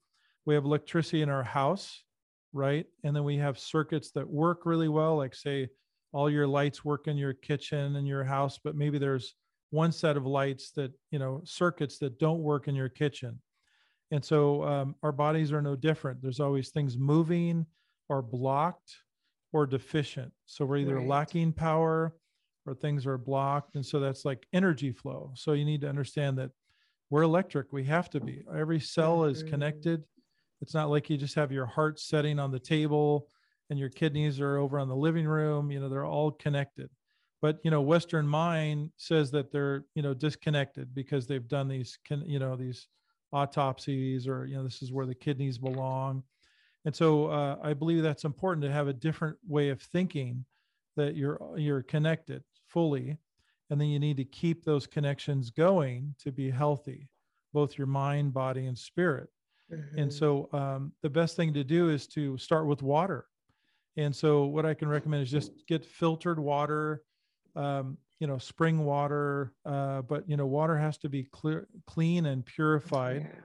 [0.47, 2.05] We have electricity in our house
[2.53, 2.87] right?
[3.05, 5.69] And then we have circuits that work really well, like say
[6.13, 9.35] all your lights work in your kitchen and your house, but maybe there's
[9.71, 13.41] one set of lights that, you know, circuits that don't work in your kitchen.
[14.11, 16.21] And so um, our bodies are no different.
[16.21, 17.67] There's always things moving
[18.09, 18.97] or blocked
[19.53, 20.33] or deficient.
[20.47, 21.07] So we're either right.
[21.07, 22.15] lacking power
[22.67, 23.77] or things are blocked.
[23.77, 25.33] And so that's like energy flow.
[25.35, 26.51] So you need to understand that
[27.09, 27.73] we're electric.
[27.73, 28.43] We have to be.
[28.55, 30.05] Every cell is connected.
[30.61, 33.29] It's not like you just have your heart setting on the table
[33.71, 35.71] and your kidneys are over on the living room.
[35.71, 36.91] You know, they're all connected.
[37.43, 41.99] But you know, Western mind says that they're you know disconnected because they've done these
[42.11, 42.89] you know these
[43.33, 46.23] autopsies or you know this is where the kidneys belong.
[46.85, 50.45] And so uh, I believe that's important to have a different way of thinking
[50.97, 53.19] that you're you're connected fully
[53.71, 57.09] and then you need to keep those connections going to be healthy
[57.53, 59.29] both your mind body and spirit
[59.97, 60.13] and Mhm.
[60.13, 63.27] so um, the best thing to do is to start with water
[63.97, 67.03] and so what i can recommend is just get filtered water
[67.57, 72.27] um, you know spring water uh, but you know water has to be clear clean
[72.27, 73.23] and purified.
[73.23, 73.41] Yeah.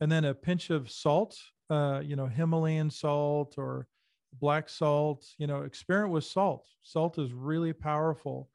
[0.00, 1.38] and then a pinch of salt
[1.70, 3.86] uh, you know himalayan salt or
[4.40, 6.66] black salt you know experiment with salt.
[6.82, 8.50] Salt is really powerful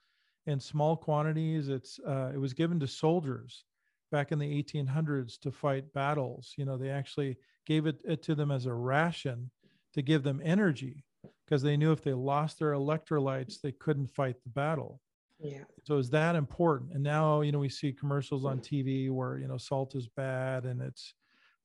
[0.45, 1.69] in small quantities.
[1.69, 3.65] It's uh, it was given to soldiers
[4.11, 6.53] back in the 1800s to fight battles.
[6.57, 9.51] You know they actually gave it, it to them as a ration
[9.93, 11.05] to give them energy
[11.45, 15.01] because they knew if they lost their electrolytes they couldn't fight the battle.
[15.39, 15.63] Yeah.
[15.85, 16.91] so is that important.
[16.93, 18.63] And now you know we see commercials on mm.
[18.63, 21.13] tv where you know salt is bad and it's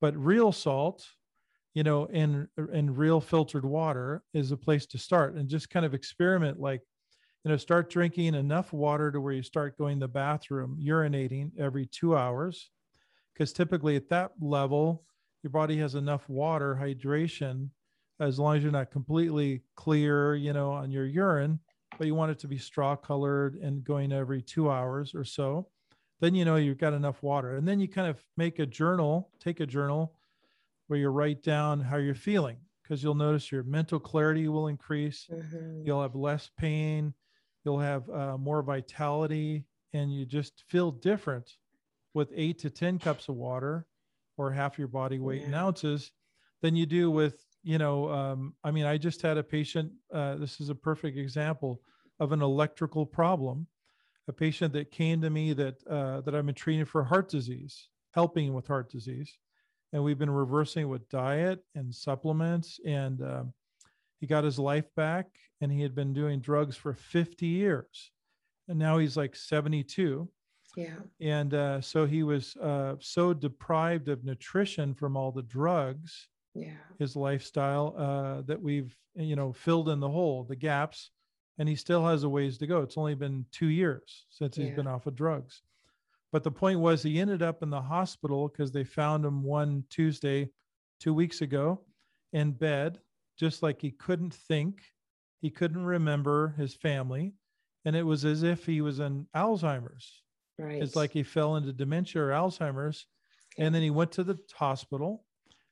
[0.01, 1.07] but real salt
[1.75, 5.85] you know in in real filtered water is a place to start and just kind
[5.85, 6.83] of experiment like
[7.45, 11.51] you know start drinking enough water to where you start going to the bathroom urinating
[11.59, 12.71] every two hours.
[13.33, 15.05] Because typically at that level
[15.43, 17.69] your body has enough water hydration
[18.21, 21.59] as long as you're not completely clear you know on your urine
[21.99, 25.69] but you want it to be straw colored and going every two hours or so
[26.21, 27.57] then you know you've got enough water.
[27.57, 30.15] And then you kind of make a journal take a journal
[30.87, 35.27] where you write down how you're feeling because you'll notice your mental clarity will increase.
[35.31, 35.87] Mhm.
[35.87, 37.13] you'll have less pain.
[37.65, 41.57] You'll have uh, more vitality and you just feel different
[42.15, 43.87] with eight to ten cups of water
[44.37, 46.13] or half your body weight in ounces
[46.63, 50.37] than you do with you know um, i mean i just had a patient uh,
[50.37, 51.81] this is a perfect example
[52.21, 53.67] of an electrical problem
[54.29, 57.89] a patient that came to me that uh, that i've been treating for heart disease
[58.13, 59.39] helping with heart disease
[59.93, 63.53] and we've been reversing with diet and supplements and um,
[64.21, 65.27] he got his life back
[65.61, 68.13] and he had been doing drugs for 50 years
[68.69, 70.29] and now he's like 72
[70.77, 70.97] Yeah.
[71.21, 76.73] and uh, so he was uh, so deprived of nutrition from all the drugs Yeah.
[76.99, 81.11] his lifestyle uh, that we've you know filled in the hole the gaps
[81.59, 84.69] and he still has a ways to go it's only been two years since he's
[84.69, 84.75] Yeah.
[84.77, 85.63] been off of drugs
[86.33, 89.85] but the point was he ended up in the hospital because they found him one
[89.91, 90.49] tuesday
[91.01, 91.81] two weeks ago
[92.33, 93.01] in bed
[93.37, 94.81] just like he couldn't think
[95.41, 97.35] he couldn't remember his family
[97.85, 100.23] and it was as if he was in alzheimer's
[100.57, 100.81] Right.
[100.81, 103.07] it's like he fell into dementia or alzheimer's
[103.59, 105.25] and then he went to the hospital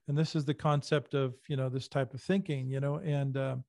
[0.09, 3.37] and this is the concept of you know this type of thinking you know and
[3.37, 3.65] um,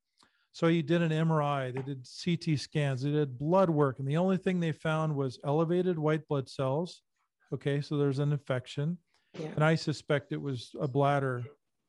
[0.51, 4.17] so he did an mri they did ct scans they did blood work and the
[4.17, 7.01] only thing they found was elevated white blood cells
[7.53, 8.97] okay so there's an infection
[9.39, 9.47] yeah.
[9.55, 11.43] and i suspect it was a bladder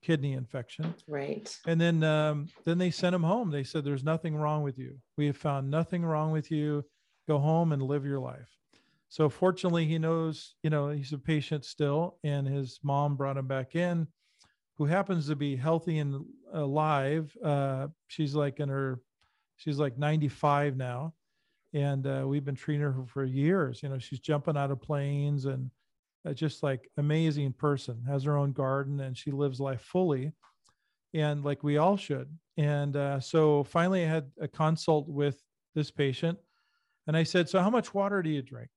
[0.05, 0.95] kidney infection.
[1.09, 1.57] Right.
[1.67, 3.51] and then um, then they sent him home.
[3.51, 4.99] They said there's nothing wrong with you.
[5.17, 6.85] We have found nothing wrong with you.
[7.27, 8.51] Go home and live your life.
[9.09, 13.47] So fortunately he knows you know he's a patient still and his mom brought him
[13.47, 14.07] back in
[14.77, 19.01] who happens to be healthy and alive uh, she's like in her
[19.57, 21.15] she's like 95 now.
[21.73, 25.47] And uh, we've been treating her for years you know she's jumping out of planes
[25.47, 25.71] and
[26.27, 30.33] uh, just like amazing person has her own garden and she lives life fully
[31.13, 32.29] and like we all should.
[32.57, 35.41] And uh, so finally i had a consult with
[35.75, 36.39] this patient
[37.07, 38.69] and i said so how much water do you drink?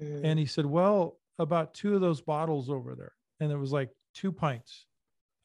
[0.00, 0.20] Mm.
[0.24, 3.12] and he said well about two of those bottles over there.
[3.40, 4.85] And it was like two pints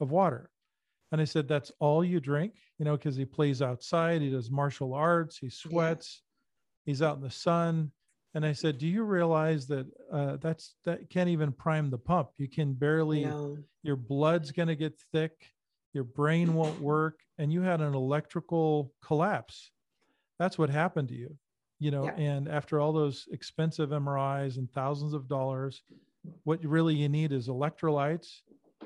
[0.02, 0.50] of water.
[1.12, 2.54] And i said that's all you drink?
[2.80, 6.24] You know because he plays outside he does martial arts he sweats
[6.86, 7.92] he's out in the sun.
[8.34, 12.30] And i said do you realize that uh, that's that can't even prime the pump?
[12.38, 13.58] You can barely no.
[13.84, 15.34] your blood's going to get thick
[15.94, 19.72] your brain won't work and you had an electrical collapse.
[20.40, 21.38] That's what happened to you.
[21.80, 22.16] You know Yeah.
[22.16, 25.84] and after all those expensive mris and thousands of dollars
[26.44, 28.42] what really you need is electrolytes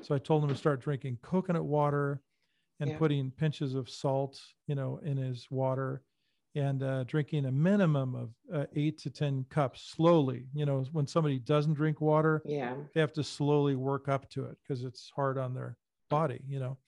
[0.06, 2.20] so i told him to start drinking coconut water
[2.80, 2.98] and Yeah.
[2.98, 6.02] putting pinches of salt you know in his water
[6.54, 11.06] and uh, drinking a minimum of uh, eight to ten cups slowly you know when
[11.06, 12.76] somebody doesn't drink water Yeah.
[12.94, 15.76] they have to slowly work up to it because it's hard on their
[16.08, 16.78] body, you know.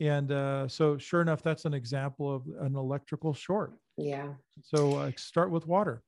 [0.00, 3.74] And uh, so, sure enough, that's an example of an electrical short.
[3.96, 4.32] Yeah.
[4.62, 6.02] So uh, start with water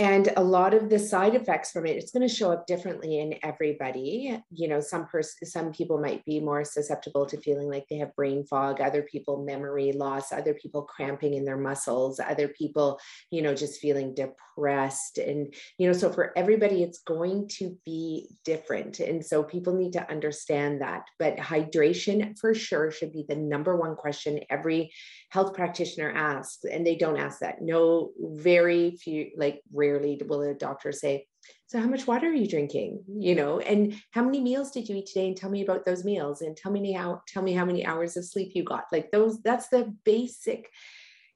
[0.00, 3.20] and a lot of the side effects from it it's going to show up differently
[3.20, 4.40] in everybody.
[4.50, 8.14] You know some person some people might be more susceptible to feeling like they have
[8.16, 12.98] brain fog other people memory loss other people cramping in their muscles other people
[13.30, 15.18] you know just feeling depressed.
[15.18, 18.98] And you know so for everybody it's going to be different.
[19.00, 21.04] And so people need to understand that.
[21.18, 24.92] But hydration for sure should be the number one question every
[25.34, 30.54] health practitioner asks and they don't ask that no very few like rarely will a
[30.54, 31.26] doctor say,
[31.66, 33.02] so how much water are you drinking?
[33.08, 35.26] You know, and how many meals did you eat today?
[35.26, 38.16] And tell me about those meals and tell me how tell me how many hours
[38.16, 38.84] of sleep you got.
[38.92, 40.70] Like those, that's the basic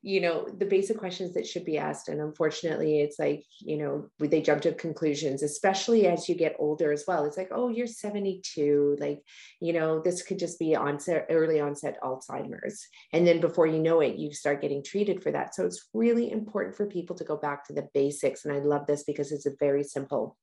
[0.03, 4.09] you know the basic questions that should be asked and unfortunately it's like you know
[4.20, 7.24] they jump to conclusions especially as you get older as well.
[7.24, 9.20] It's like oh you're 72 like
[9.61, 12.86] you know this could just be onset early onset alzheimer's.
[13.12, 15.55] And then before you know it you start getting treated for that.
[15.55, 18.86] So it's really important for people to go back to the basics and i love
[18.86, 20.36] this because it's a very simple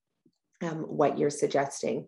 [0.62, 2.08] um, what you're suggesting.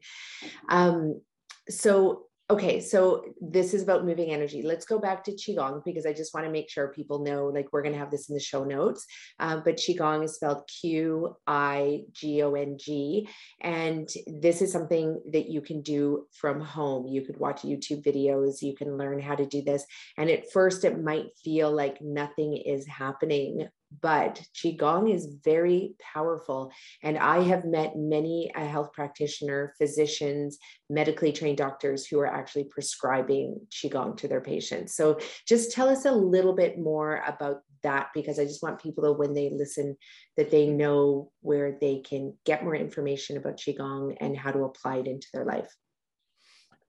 [0.70, 1.22] Um,
[1.70, 4.62] so Okay, so this is about moving energy.
[4.62, 7.68] Let's go back to Qigong because I just want to make sure people know like
[7.74, 9.06] we're going to have this in the show notes.
[9.38, 13.28] Uh, but Qigong is spelled Q I G O N G.
[13.60, 17.06] And this is something that you can do from home.
[17.06, 19.84] You could watch YouTube videos, you can learn how to do this.
[20.18, 23.68] And at first, it might feel like nothing is happening
[24.02, 26.72] but qigong is very powerful.
[27.04, 30.58] And i have met many a health practitioner physicians
[30.90, 34.96] medically trained doctors who are actually prescribing qigong to their patients.
[34.96, 39.04] So just tell us a little bit more about that because i just want people
[39.04, 39.96] to when they listen
[40.36, 44.98] that they know where they can get more information about qigong and how to apply
[44.98, 45.72] it into their life.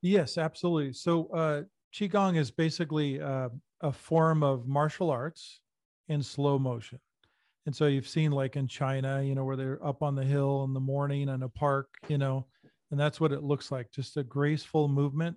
[0.02, 0.92] Yes absolutely.
[0.94, 1.62] So uh,
[1.94, 5.60] qigong is basically uh, a form of martial arts
[6.08, 6.98] in slow motion.
[7.66, 10.64] And so you've seen like in China, you know, where they're up on the hill
[10.64, 12.46] in the morning in a park, you know,
[12.90, 15.36] and that's what it looks like, just a graceful movement.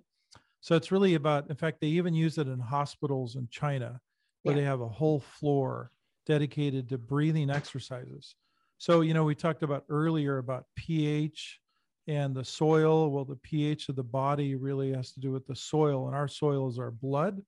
[0.60, 4.00] So it's really about, in fact, they even use it in hospitals in China
[4.42, 4.62] where yeah.
[4.62, 5.90] they have a whole floor
[6.24, 8.34] dedicated to breathing exercises.
[8.78, 11.60] So, you know, we talked about earlier about pH
[12.08, 13.10] and the soil.
[13.10, 16.28] Well, the pH of the body really has to do with the soil, and our
[16.28, 17.42] soil is our blood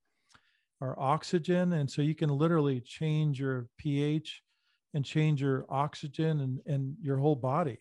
[0.80, 1.72] our oxygen.
[1.72, 4.42] And so you can literally change your pH
[4.94, 7.78] and change your oxygen and, and your whole body,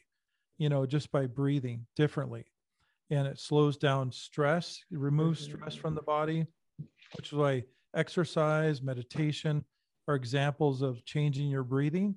[0.57, 2.45] you know, just by breathing differently.
[3.09, 6.05] And it slows down stress, it removes stress from the mm-hmm.
[6.05, 6.45] body,
[7.15, 7.63] which is why
[7.95, 9.63] exercise, meditation
[10.07, 12.15] are examples of changing your breathing.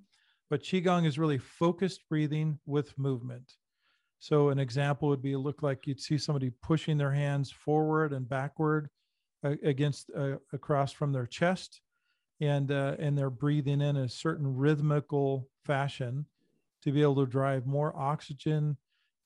[0.49, 3.53] But Qigong is really focused breathing with movement.
[4.21, 8.29] So an example would be look like you'd see somebody pushing their hands forward and
[8.29, 8.89] backward
[9.43, 11.81] against uh, across from their chest
[12.41, 16.27] and uh, and they're breathing in a certain rhythmical fashion
[16.83, 18.77] to be able to drive more oxygen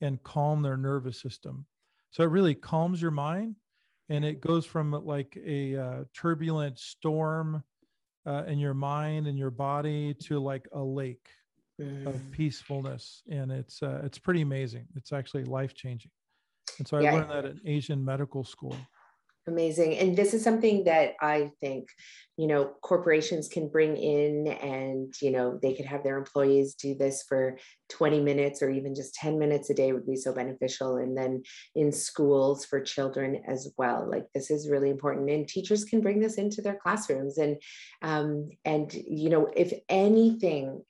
[0.01, 1.67] and calm their nervous system.
[2.11, 3.57] So it really calms your mind
[4.09, 7.63] and it goes from like a uh, turbulent storm
[8.27, 11.29] uh, in your mind and your body to like a lake
[11.81, 12.07] mm.
[12.07, 13.23] of peacefulness.
[13.31, 14.87] And it's uh, it's pretty amazing.
[14.97, 16.11] It's actually life changing
[16.79, 17.13] and so i yeah.
[17.13, 18.77] learned that at asian medical school
[19.47, 19.97] Amazing.
[19.97, 21.89] And this is something that I think,
[22.37, 26.95] you know, corporations can bring in and, you know, they could have their employees do
[26.95, 27.57] this for
[27.89, 30.99] 20 minutes or even just 10 minutes a day would be so beneficial.
[30.99, 31.43] And then
[31.75, 34.07] in schools for children as well.
[34.09, 35.31] Like this is really important.
[35.31, 37.39] And teachers can bring this into their classrooms.
[37.39, 37.57] And
[38.03, 40.83] um, and you know, if anything,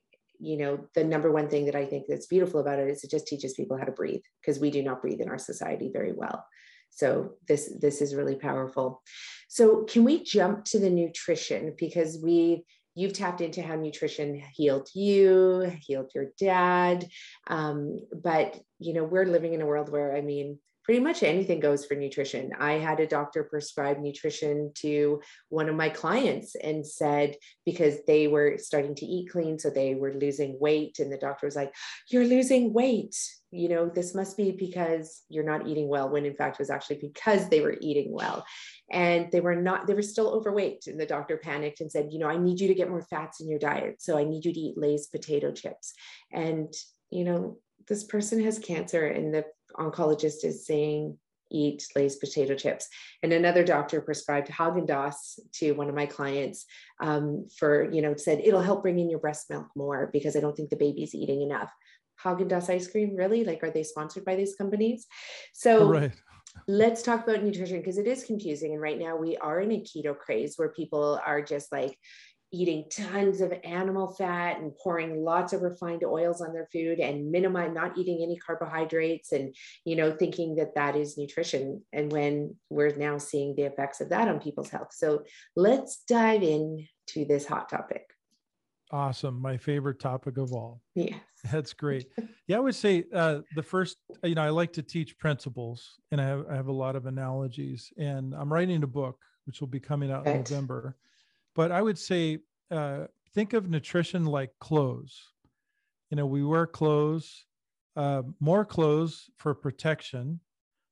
[0.42, 3.10] you know the number one thing that i think that's beautiful about it is it
[3.10, 6.12] just teaches people how to breathe because we do not breathe in our society very
[6.12, 6.46] well
[6.90, 9.02] so this this is really powerful.
[9.48, 12.64] So can we jump to the nutrition because we
[12.94, 17.08] you've tapped into how nutrition healed you, healed your dad,
[17.46, 20.58] um, but you know we're living in a world where I mean
[20.90, 22.50] pretty much anything goes for nutrition.
[22.58, 28.26] I had a doctor prescribe nutrition to one of my clients and said, because they
[28.26, 30.98] were starting to eat clean, so they were losing weight.
[30.98, 31.72] And the doctor was like,
[32.08, 33.14] You're losing weight.
[33.52, 36.70] You know, this must be because you're not eating well, when in fact it was
[36.70, 38.44] actually because they were eating well.
[38.90, 40.88] And they were not, they were still overweight.
[40.88, 43.40] And the doctor panicked and said, You know, I need you to get more fats
[43.40, 44.02] in your diet.
[44.02, 45.94] So I need you to eat Lay's potato chips.
[46.32, 46.74] And,
[47.10, 49.44] you know, this person has cancer and the
[49.76, 51.18] oncologist is saying
[51.50, 52.88] eat Lay's potato chips.
[53.22, 56.64] And another doctor prescribed Haagen-Dazs to one of my clients
[57.00, 60.40] um, for, you know, said it'll help bring in your breast milk more because I
[60.40, 61.70] don't think the baby's eating enough.
[62.22, 63.44] Haagen-Dazs ice cream, really?
[63.44, 65.06] Like, are they sponsored by these companies?
[65.52, 66.12] So right.
[66.68, 68.72] let's talk about nutrition because it is confusing.
[68.72, 71.98] And right now we are in a keto craze where people are just like,
[72.52, 77.30] eating tons of animal fat and pouring lots of refined oils on their food and
[77.30, 82.54] minimize not eating any carbohydrates and you know thinking that that is nutrition and when
[82.68, 84.92] we're now seeing the effects of that on people's health.
[84.92, 85.24] So
[85.54, 88.02] let's dive in to this hot topic.
[88.92, 89.40] Awesome.
[89.40, 90.82] My favorite topic of all.
[90.94, 91.20] Yes.
[91.52, 92.06] That's great.
[92.46, 96.20] Yeah i would say uh, the first you know i like to teach principles and
[96.20, 99.68] I have, I have a lot of analogies and i'm writing a book which will
[99.68, 100.34] be coming out right.
[100.34, 100.96] in november
[101.54, 102.38] but I would say
[102.70, 105.18] uh, think of nutrition like clothes.
[106.10, 107.46] You know, we wear clothes,
[107.96, 110.40] uh, more clothes for protection,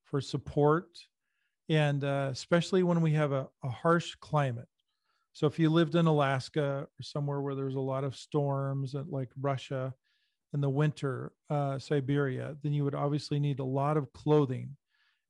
[0.05, 0.99] for support,
[1.69, 4.69] and uh, especially when we have a, a harsh climate.
[5.33, 9.29] So if you lived in Alaska or somewhere where there's a lot of storms, like
[9.41, 9.95] Russia
[10.53, 14.77] in the winter, uh, Siberia, then you would obviously need a lot of clothing.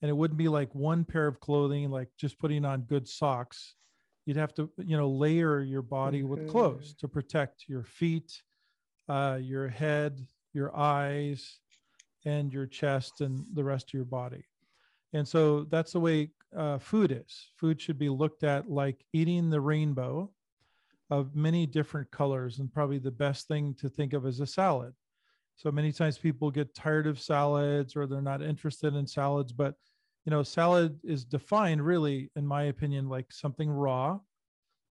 [0.01, 3.75] And it wouldn't be like one pair of clothing, like just putting on good socks
[4.29, 6.51] you'd have to you know layer your body with mm-hmm.
[6.51, 8.43] clothes to protect your feet
[9.09, 11.61] uh, your head your eyes
[12.25, 14.45] and your chest and the rest of your body.
[15.13, 17.51] And so that's the way uh, food is.
[17.57, 20.31] Food should be looked at like eating the rainbow
[21.11, 24.93] of many different colors and probably the best thing to think of as a salad.
[25.57, 29.75] So many times people get tired of salads or they're not interested in salads but
[30.29, 34.19] you know, salad is defined really, in my opinion, like something raw,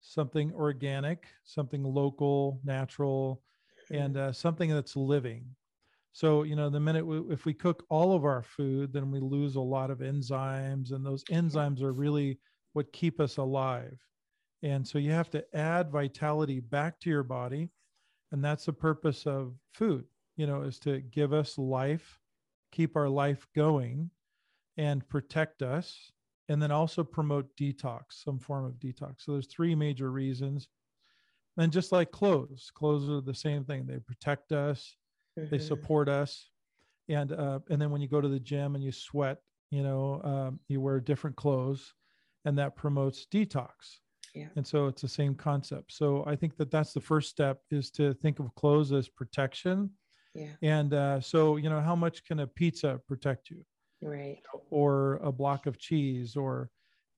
[0.02, 3.44] something organic, something local, natural,
[3.92, 5.46] and uh, something that's living.
[6.12, 9.20] So, you know, the minute we, if we cook all of our food, then we
[9.20, 12.40] lose a lot of enzymes, and those enzymes are really
[12.74, 14.00] what keep us alive.
[14.64, 17.70] And so you have to add vitality back to your body.
[18.32, 22.20] And that's the purpose of food, you know, is to give us life,
[22.72, 24.10] keep our life going
[24.78, 26.12] and protect us
[26.50, 29.16] and then also promote detox some form of detox.
[29.20, 30.68] So there's three major reasons.
[31.58, 33.86] And just like clothes clothes are the same thing.
[33.86, 34.96] They protect us
[35.38, 35.50] mm-hmm.
[35.50, 36.50] they support us.
[37.10, 39.40] And uh, and then when you go to the gym and you sweat
[39.72, 41.94] you know um, you wear different clothes
[42.46, 44.00] and that promotes detox.
[44.36, 44.50] Yeah.
[44.56, 45.94] and so it's the same concept.
[45.94, 49.90] So i think that that's the first step is to think of clothes as protection.
[50.36, 50.52] Yeah.
[50.62, 53.66] and uh, so you know how much can a pizza protect you
[54.02, 54.40] right
[54.70, 56.70] or a block of cheese or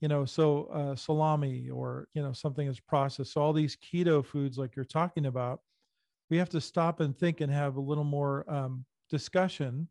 [0.02, 4.26] you know so uh, salami or you know something that's processed so all these keto
[4.26, 5.60] foods like you're talking about
[6.30, 9.88] we have to stop and think and have a little more um, discussion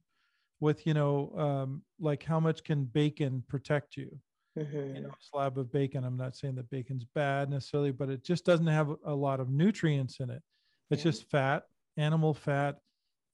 [0.61, 4.18] with you know um, like how much can bacon protect you
[4.59, 4.97] mm-hmm.
[4.97, 8.24] you know a slab of bacon i'm not saying that bacon's bad necessarily but it
[8.24, 10.43] just doesn't have a lot of nutrients in it
[10.91, 11.11] it's yeah.
[11.11, 11.64] just fat
[11.97, 12.78] animal fat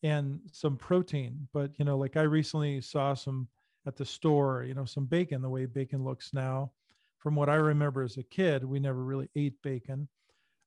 [0.04, 1.48] and some protein.
[1.52, 3.48] But you know, like I recently saw some
[3.86, 6.70] at the store, you know, some bacon, the way bacon looks now.
[7.18, 10.08] From what I remember as a kid, we never really ate bacon,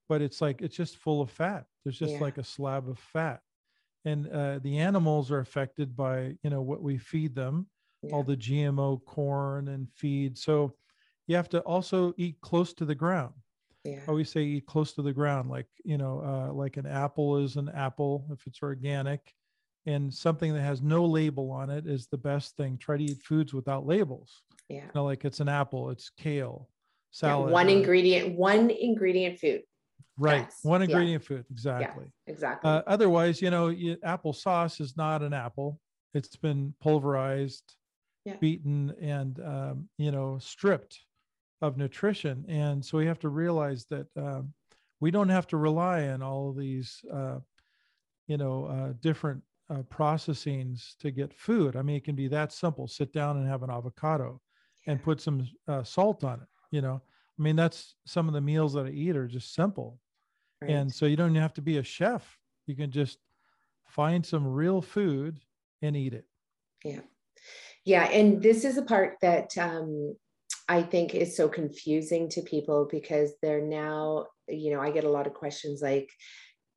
[0.09, 1.67] but it's like it's just full of fat.
[1.83, 2.19] There's just yeah.
[2.19, 3.41] like a slab of fat.
[4.05, 7.67] And uh, the animals are affected by, you know, what we feed them,
[8.01, 8.15] yeah.
[8.15, 10.38] all the GMO corn and feed.
[10.38, 10.73] So
[11.27, 13.33] you have to also eat close to the ground
[13.88, 13.99] yeah.
[14.05, 17.38] I always say eat close to the ground, like you know, uh, like an apple
[17.38, 19.33] is an apple if it's organic,
[19.85, 22.77] and something that has no label on it is the best thing.
[22.77, 24.43] Try to eat foods without labels.
[24.69, 26.69] Yeah, you know, like it's an apple, it's kale,
[27.11, 27.49] salad.
[27.49, 29.61] Yeah, one ingredient, one ingredient food.
[30.17, 30.59] Right, yes.
[30.63, 31.27] one ingredient yeah.
[31.27, 32.05] food, exactly.
[32.25, 32.69] Exactly.
[32.69, 35.79] Uh, otherwise, you know, you, apple sauce is not an apple.
[36.13, 37.75] It's been pulverized,
[38.41, 40.99] beaten, and um, you know, stripped
[41.62, 42.45] of nutrition.
[42.47, 44.53] And so we have to realize that um,
[44.99, 47.39] we don't have to rely on all of these, uh,
[48.28, 51.76] you know, uh, different uh, processings to get food.
[51.76, 52.88] I mean, it can be that simple.
[52.88, 54.41] Sit down and have an avocado
[54.86, 56.47] and put some uh, salt on it.
[56.72, 57.01] You know,
[57.38, 59.99] I mean, that's some of the meals that I eat are just simple.
[60.62, 60.72] Right.
[60.72, 62.38] And so you don't have to be a chef.
[62.66, 63.20] You can just
[63.86, 65.39] find some real food
[65.82, 66.26] and eat it.
[66.84, 67.01] Yeah.
[67.86, 68.05] Yeah.
[68.05, 70.16] And this is a part that um,
[70.68, 75.09] I think is so confusing to people because they're now, you know, I get a
[75.09, 76.09] lot of questions like,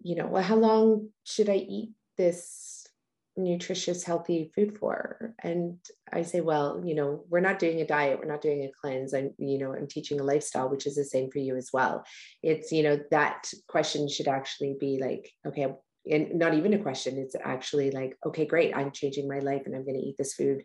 [0.03, 2.87] you know, well, how long should I eat this
[3.37, 5.35] nutritious, healthy food for?
[5.43, 5.79] And
[6.13, 9.13] I say, well, you know, we're not doing a diet, we're not doing a cleanse.
[9.13, 12.05] I'm, you know, I'm teaching a lifestyle, which is the same for you as well.
[12.43, 15.67] It's, you know, that question should actually be like, okay,
[16.11, 19.75] and not even a question, it's actually like, okay, great, I'm changing my life and
[19.75, 20.63] I'm going to eat this food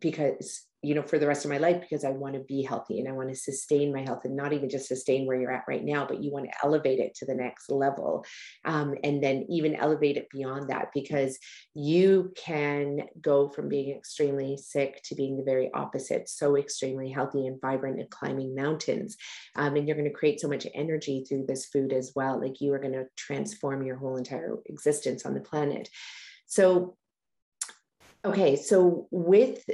[0.00, 2.98] because you know for the rest of my life because i want to be healthy
[2.98, 5.64] and i want to sustain my health and not even just sustain where you're at
[5.68, 8.24] right now but you want to elevate it to the next level.
[8.64, 11.38] Um, and then even elevate it beyond that because
[11.74, 17.46] you can go from being extremely sick to being the very opposite so extremely healthy
[17.46, 19.16] and vibrant and climbing mountains.
[19.56, 22.60] Um, and you're going to create so much energy through this food as well like
[22.60, 25.88] you are going to transform your whole entire existence on the planet.
[26.46, 26.96] So
[28.22, 29.64] okay so with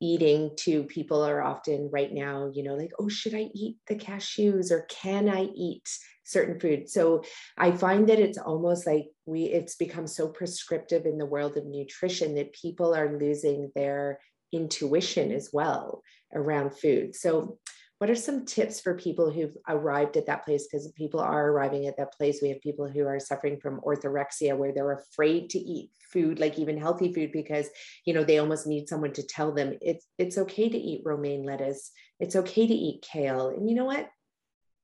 [0.00, 3.94] eating too people are often right now you know like oh should i eat the
[3.94, 5.88] cashews or can i eat
[6.26, 6.90] certain food?
[6.90, 7.22] So
[7.56, 11.64] i find that it's almost like we it's become so prescriptive in the world of
[11.64, 14.18] nutrition that people are losing their
[14.52, 16.02] intuition as well
[16.34, 17.14] around food.
[17.14, 17.58] So
[17.98, 20.66] what are some tips for people who've arrived at that place?
[20.66, 22.40] Because people are arriving at that place.
[22.42, 26.58] We have people who are suffering from orthorexia where they're afraid to eat food like
[26.58, 27.68] even healthy food because
[28.04, 31.42] you know they almost need someone to tell them it's it's okay to eat romaine
[31.42, 31.90] lettuce.
[32.20, 33.48] It's okay to eat kale.
[33.48, 34.08] And you know what?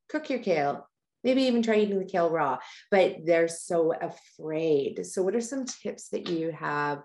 [0.08, 0.88] Cook your kale.
[1.22, 2.58] Maybe even try eating the kale raw
[2.90, 5.04] but they're so afraid.
[5.06, 7.02] So what are some tips that you have?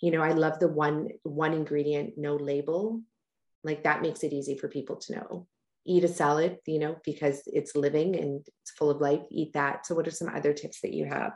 [0.00, 3.02] You know i love the one one ingredient no label
[3.64, 5.46] like that makes it easy for people to know.
[5.86, 9.86] Eat a salad you know because it's living and it's full of life eat that.
[9.86, 11.32] So what are some other tips that you have?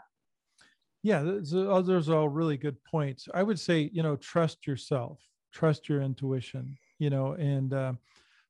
[1.02, 3.28] Yeah those are all really good points.
[3.32, 5.20] I would say you know trust yourself
[5.54, 7.92] trust your intuition you know and uh,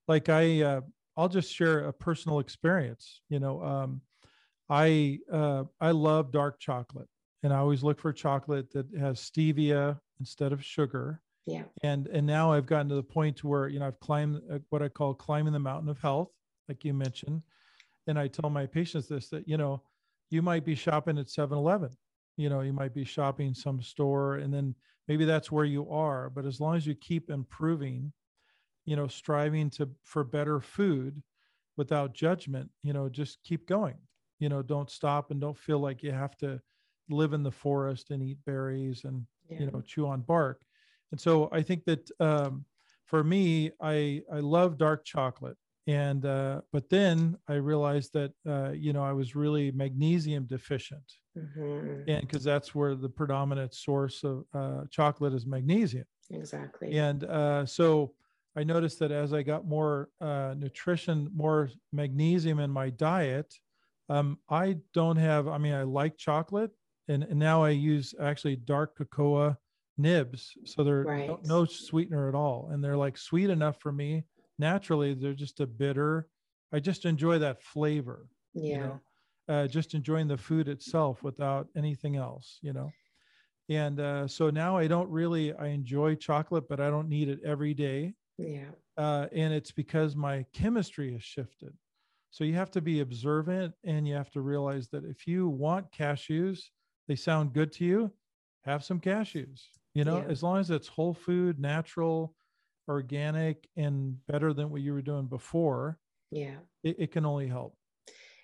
[0.09, 0.81] like i uh,
[1.17, 4.01] i'll just share a personal experience you know um,
[4.71, 7.09] i uh, i love dark chocolate
[7.43, 11.65] and i always look for chocolate that has stevia instead of sugar yeah.
[11.83, 14.83] And and now i've gotten to the point where you know i've climbed uh, what
[14.83, 16.31] i call climbing the mountain of health
[16.69, 17.43] like you mentioned.
[18.07, 19.83] And i tell my patients this that you know
[20.31, 21.91] you might be shopping at 7-eleven
[22.37, 24.75] you know you might be shopping some store and then
[25.07, 26.31] maybe that's where you are.
[26.31, 28.13] But as long as you keep improving
[28.85, 31.23] you know striving to for better food
[31.77, 33.97] without judgment you know just keep going.
[34.39, 36.61] You know don't stop and don't feel like you have to
[37.11, 39.61] live in the forest and eat berries and yeah.
[39.61, 40.63] you know chew on bark
[41.11, 42.65] and so I think that um,
[43.07, 48.71] for me, I I love dark chocolate, and uh, but then I realized that uh,
[48.73, 51.05] you know I was really magnesium deficient,
[51.37, 52.09] mm-hmm.
[52.09, 56.07] and because that's where the predominant source of uh, chocolate is magnesium.
[56.31, 56.97] Exactly.
[56.97, 58.15] And uh, so
[58.57, 63.53] I noticed that as I got more uh, nutrition, more magnesium in my diet,
[64.09, 65.49] um, I don't have.
[65.49, 66.71] I mean, I like chocolate,
[67.09, 69.57] and, and now I use actually dark cocoa
[69.97, 71.29] nibs so they're right.
[71.29, 74.25] no, no, sweetener at all and they're like sweet enough for me.
[74.59, 76.29] Naturally they're just a bitter
[76.73, 78.63] i just enjoy that flavor yeah.
[78.63, 79.01] you know?
[79.49, 82.91] uh, just enjoying the food itself without anything else you know?
[83.69, 87.41] And uh, so now i don't really i enjoy chocolate but i don't need it
[87.45, 88.71] every day yeah.
[88.97, 91.73] uh, and it's because my chemistry has shifted.
[92.31, 95.93] So you have to be observant and you have to realize that if you want
[95.93, 96.61] cashews
[97.07, 98.11] they sound good to you
[98.65, 99.61] have some cashews
[99.95, 100.25] you know yeah.
[100.29, 102.35] as long as it's whole food natural
[102.89, 105.99] organic and better than what you were doing before
[106.31, 106.57] yeah.
[106.83, 107.77] it, it can only help.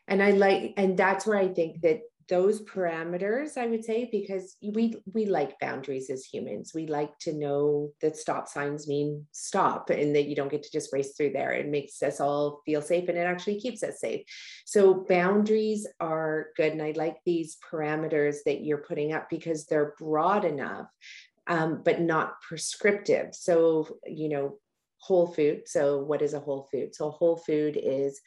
[0.09, 4.57] And i like and that's where i think that those parameters i would say because
[4.63, 6.73] we we like boundaries as humans.
[6.73, 10.73] We like to know that stop signs mean stop and that you don't get to
[10.73, 11.53] just race through there.
[11.53, 14.23] It makes us all feel safe and it actually keeps us safe.
[14.65, 16.73] So boundaries are good.
[16.73, 20.87] And i like these parameters that you're putting up because they're broad enough
[21.47, 23.35] um, but not prescriptive.
[23.35, 24.59] So, you know,
[24.99, 25.63] whole food.
[25.67, 26.95] So, what is a whole food?
[26.95, 28.21] So, whole food is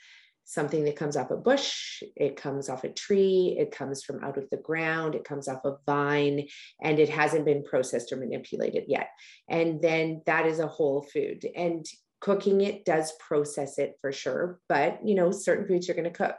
[0.46, 4.38] something that comes off a bush, it comes off a tree, it comes from out
[4.38, 6.48] of the ground, it comes off a vine,
[6.82, 9.08] and it hasn't been processed or manipulated yet.
[9.50, 11.46] And then that is a whole food.
[11.56, 11.86] And
[12.24, 16.10] cooking it does process it for sure but you know certain foods you're going to
[16.10, 16.38] cook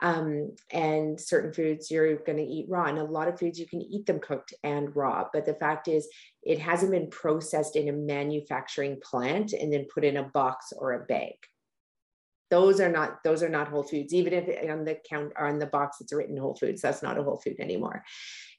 [0.00, 3.66] um, and certain foods you're going to eat raw and a lot of foods you
[3.66, 6.08] can eat them cooked and raw but the fact is
[6.44, 10.92] it hasn't been processed in a manufacturing plant and then put in a box or
[10.92, 11.34] a bag.
[12.50, 15.58] Those are not those are not whole foods even if on the count or on
[15.58, 18.04] the box it's written whole foods that's not a whole food anymore.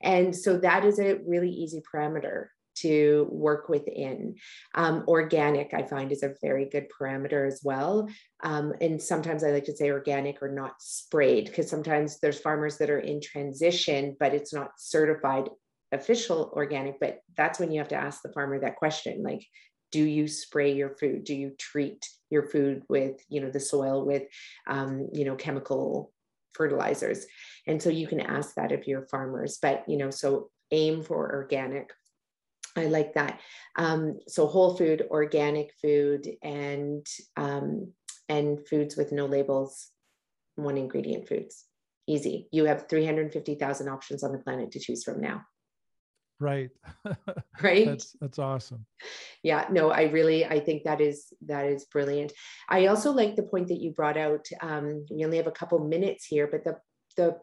[0.01, 4.35] And so that is a really easy parameter to work within.
[4.73, 8.07] Um, organic, I find, is a very good parameter as well.
[8.43, 12.77] Um, and sometimes I like to say organic or not sprayed, because sometimes there's farmers
[12.77, 15.49] that are in transition, but it's not certified
[15.91, 16.99] official organic.
[16.99, 19.45] But that's when you have to ask the farmer that question like,
[19.91, 21.23] do you spray your food?
[21.23, 24.23] Do you treat your food with, you know, the soil with,
[24.67, 26.11] um, you know, chemical
[26.53, 27.25] fertilizers?
[27.65, 29.57] And so you can ask that of your farmers.
[29.61, 31.91] But, you know, so aim for organic
[32.75, 33.39] I like that.
[33.77, 37.05] Um, so whole food, organic food, and
[37.37, 37.93] um,
[38.27, 39.91] and foods with no labels,
[40.55, 41.65] one ingredient foods.
[42.07, 42.47] Easy.
[42.51, 45.41] You have 350,000 options on the planet to choose from now.
[46.39, 46.69] Right.
[47.63, 47.85] right.
[47.85, 48.85] That's that's awesome.
[49.41, 52.33] Yeah, no, I really I think that is that is brilliant.
[52.67, 54.45] I also like the point that you brought out.
[54.61, 56.77] Um, we only have a couple minutes here, but the
[57.15, 57.37] the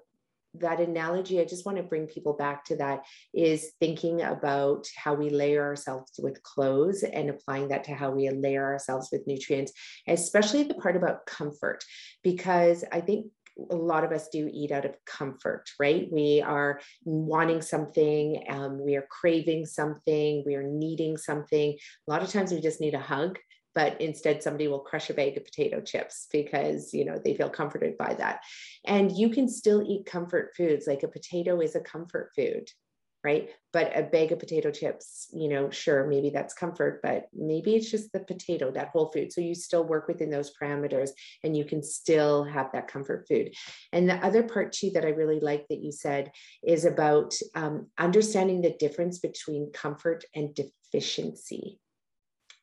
[0.54, 5.14] that analogy, I just want to bring people back to that is thinking about how
[5.14, 9.72] we layer ourselves with clothes and applying that to how we layer ourselves with nutrients,
[10.06, 11.84] especially the part about comfort,
[12.22, 13.26] because I think
[13.70, 16.08] a lot of us do eat out of comfort, right?
[16.10, 21.76] We are wanting something, um, we are craving something, we are needing something.
[22.08, 23.38] A lot of times we just need a hug,
[23.74, 27.50] but instead somebody will crush a bag of potato chips because you know they feel
[27.50, 28.40] comforted by that.
[28.86, 32.68] And you can still eat comfort foods, like a potato is a comfort food
[33.24, 33.50] right?
[33.72, 37.90] But a bag of potato chips, you know, sure, maybe that's comfort, but maybe it's
[37.90, 39.32] just the potato, that whole food.
[39.32, 41.10] So you still work within those parameters
[41.44, 43.54] and you can still have that comfort food.
[43.92, 46.32] And the other part too that I really like that you said
[46.64, 51.78] is about um, understanding the difference between comfort and deficiency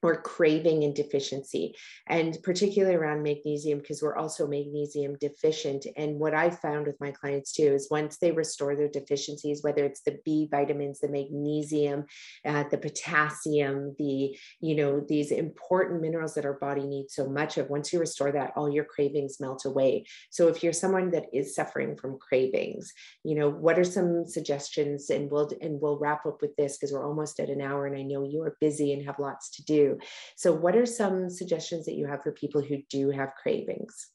[0.02, 1.76] or craving and deficiency,
[2.08, 5.86] and particularly around magnesium, because we're also magnesium deficient.
[5.98, 9.84] And what I found with my clients too is once they restore their deficiencies, whether
[9.84, 12.06] it's the B vitamins, the magnesium,
[12.46, 17.58] uh, the potassium, the, you know, these important minerals that our body needs so much
[17.58, 20.06] of, once you restore that, all your cravings melt away.
[20.30, 22.94] So if you're someone that is suffering from cravings,
[23.24, 25.10] you know, what are some suggestions?
[25.10, 27.98] And we'll, and we'll wrap up with this because we're almost at an hour and
[27.98, 29.89] I know you are busy and have lots to do.
[30.36, 34.10] So, what are some suggestions that you have for people who do have cravings?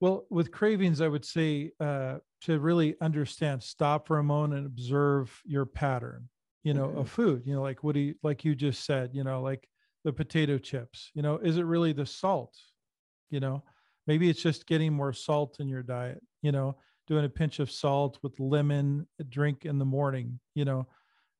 [0.00, 4.66] Well, with cravings, I would say uh, to really understand, stop for a moment and
[4.66, 6.28] observe your pattern.
[6.62, 6.98] You know, mm-hmm.
[6.98, 7.42] of food.
[7.44, 9.10] You know, like what do you like you just said.
[9.12, 9.68] You know, like
[10.04, 11.10] the potato chips.
[11.14, 12.54] You know, is it really the salt?
[13.30, 13.62] You know,
[14.06, 16.22] maybe it's just getting more salt in your diet.
[16.42, 16.76] You know,
[17.06, 20.40] doing a pinch of salt with lemon drink in the morning.
[20.54, 20.86] You know,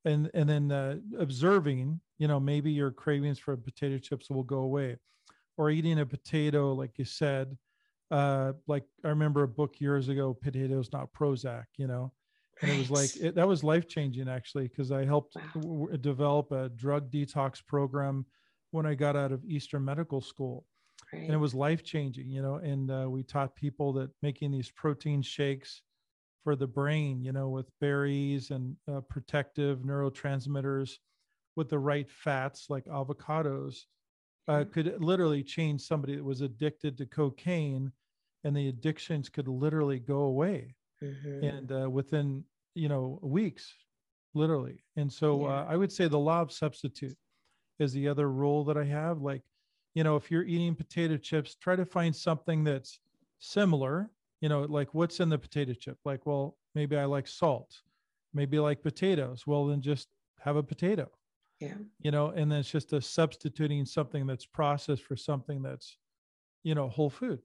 [0.05, 4.59] and and then uh, observing you know maybe your cravings for potato chips will go
[4.59, 4.97] away.
[5.57, 7.57] Or eating a potato like you said
[8.11, 12.13] uh like i remember a book years ago potatoes not prozac you know?
[12.61, 15.43] And it was like it, that was life changing actually because i helped wow.
[15.55, 18.27] w- develop a drug detox program
[18.73, 20.67] when i got out of eastern medical school.
[21.13, 21.23] Right.
[21.23, 22.57] and it was life changing you know?
[22.57, 25.83] And uh, we taught people that making these protein shakes
[26.45, 30.99] for the brain, you know, with berries and uh, protective neurotransmitters
[31.57, 33.85] with the right fats like avocados
[34.49, 34.71] uh, mm-hmm.
[34.71, 37.91] could literally change somebody that was addicted to cocaine
[38.45, 41.45] and the addictions could literally go away mm-hmm.
[41.45, 42.45] and uh, within
[42.75, 43.73] you know weeks
[44.35, 45.61] literally and so yeah.
[45.61, 47.17] uh, i would say the law of substitute
[47.79, 49.43] is the other rule that i have like
[49.95, 52.99] you know if you're eating potato chips try to find something that's
[53.39, 54.11] similar
[54.45, 55.97] you know, like what's in the potato chip?
[56.05, 57.81] Like, well, maybe I like salt,
[58.35, 59.47] maybe I like potatoes.
[59.47, 60.09] Well, then just
[60.41, 61.09] have a potato.
[61.61, 61.75] Yeah.
[62.01, 65.97] You know, and then it's just a substituting something that's processed for something that's,
[66.63, 67.41] you know, whole food.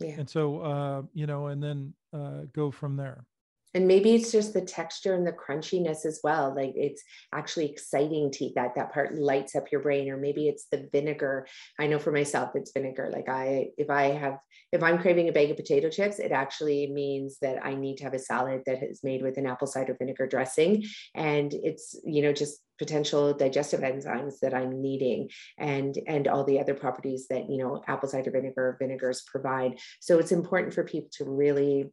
[0.00, 0.16] Yeah.
[0.18, 3.26] And so, uh, you know, and then uh, go from there
[3.74, 7.02] and maybe it's just the texture and the crunchiness as well like it's
[7.32, 10.88] actually exciting to eat that that part lights up your brain or maybe it's the
[10.92, 11.46] vinegar
[11.78, 14.38] i know for myself it's vinegar like i if i have
[14.72, 18.04] if i'm craving a bag of potato chips it actually means that i need to
[18.04, 20.84] have a salad that is made with an apple cider vinegar dressing
[21.14, 25.28] and it's you know just potential digestive enzymes that i'm needing
[25.58, 30.18] and and all the other properties that you know apple cider vinegar vinegars provide so
[30.18, 31.92] it's important for people to really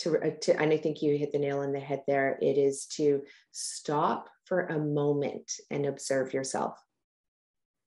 [0.00, 2.38] to, uh, to and I think you hit the nail on the head there.
[2.40, 3.22] It is to
[3.52, 6.78] stop for a moment and observe yourself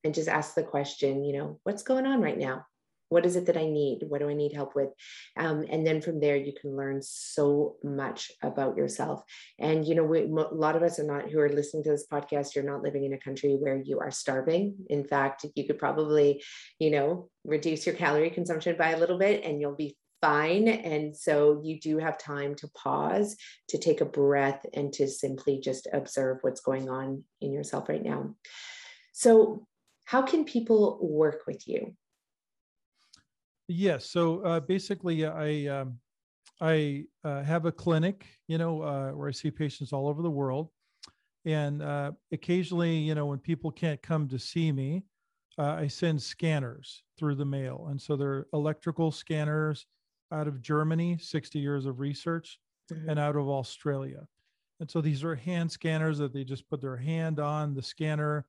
[0.04, 2.66] and just ask the question, you know, what's going on right now?
[3.14, 4.00] What is it that I need?
[4.08, 4.90] What do I need help with?
[5.38, 9.24] Um, and then from there, you can learn so much about yourself.
[9.60, 12.08] And, you know, we, a lot of us are not, who are listening to this
[12.12, 14.76] podcast, you're not living in a country where you are starving.
[14.90, 16.44] In fact, you could probably,
[16.80, 20.70] you know, reduce your calorie consumption by a little bit and you'll be fine.
[20.70, 23.36] And so you do have time to pause,
[23.68, 28.02] to take a breath, and to simply just observe what's going on in yourself right
[28.02, 28.34] now.
[29.12, 29.68] So,
[30.06, 31.96] how can people work with you?
[33.68, 34.10] Yes.
[34.10, 36.00] So uh, basically, I um,
[36.62, 40.30] I uh, have a clinic, you know, uh, where I see patients all over the
[40.30, 40.70] world,
[41.46, 45.04] and uh, occasionally, you know, when people can't come to see me,
[45.58, 49.86] uh, I send scanners through the mail, and so they're electrical scanners
[50.32, 52.60] out of Germany, 60 years of research,
[52.92, 53.10] mm-hmm.
[53.10, 54.28] and out of Australia.
[54.80, 58.46] And so these are hand scanners that they just put their hand on the scanner,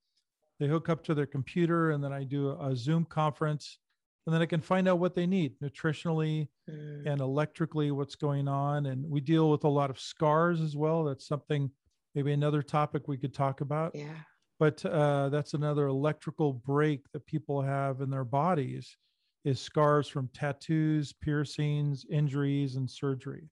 [0.59, 3.79] they hook up to their computer, and then I do a Zoom conference.
[4.27, 7.07] And then I can find out what they need nutritionally mm.
[7.07, 8.87] and electrically, what's going on.
[8.87, 11.05] And we deal with a lot of scars as well.
[11.05, 11.71] That's something,
[12.15, 13.95] maybe another topic we could talk about.
[13.95, 14.17] Yeah.
[14.59, 18.97] But uh, that's another electrical break that people have in their bodies
[19.45, 23.51] is scars from tattoos, piercings, injuries, and surgery.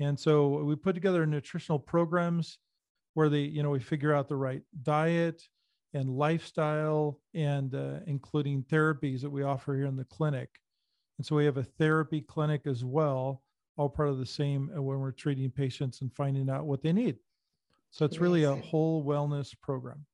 [0.00, 2.58] And so we put together nutritional programs
[3.12, 5.40] where they, you know, we figure out the right diet
[5.94, 10.50] and lifestyle and uh, including therapies that we offer here in the clinic.
[11.18, 13.42] And so we have a therapy clinic as well,
[13.76, 16.92] all part of the same uh, when we're treating patients and finding out what they
[16.92, 17.16] need.
[17.90, 20.04] So it's really a whole wellness program.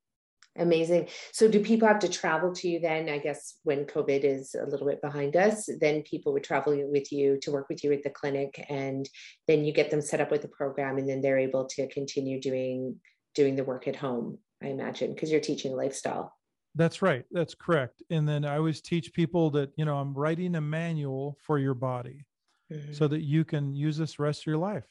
[0.57, 1.09] Amazing.
[1.33, 3.09] So, do people have to travel to you then?
[3.09, 7.13] I guess when COVID is a little bit behind us, then people would travel with
[7.13, 9.09] you to work with you at the clinic, and
[9.47, 12.41] then you get them set up with the program, and then they're able to continue
[12.41, 12.97] doing
[13.37, 14.39] doing the work at home.
[14.63, 16.37] I imagine because you're teaching lifestyle.
[16.75, 17.25] That's right.
[17.31, 18.03] That's correct.
[18.11, 21.75] And then I always teach people that you know I'm writing a manual for your
[21.75, 22.25] body,
[22.73, 22.93] mm-hmm.
[22.93, 24.87] so that you can use this rest of your life.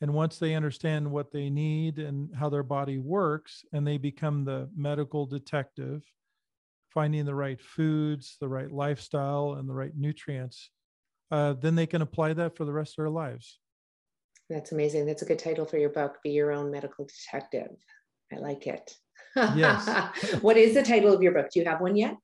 [0.00, 4.44] And once they understand what they need and how their body works, and they become
[4.44, 6.02] the medical detective,
[6.88, 10.70] finding the right foods, the right lifestyle, and the right nutrients,
[11.30, 13.58] uh, then they can apply that for the rest of their lives.
[14.48, 15.06] That's amazing.
[15.06, 17.76] That's a good title for your book, Be Your Own Medical Detective.
[18.32, 18.94] I like it.
[19.36, 19.88] Yes.
[20.40, 21.46] what is the title of your book?
[21.52, 22.16] Do you have one yet?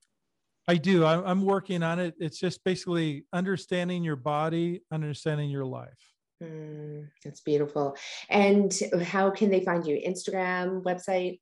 [0.69, 1.05] I do.
[1.05, 2.15] I'm working on it.
[2.19, 6.13] It's just basically understanding your body, understanding your life.
[6.43, 7.97] Mm, that's beautiful.
[8.29, 9.99] And how can they find you?
[10.07, 11.41] Instagram, website?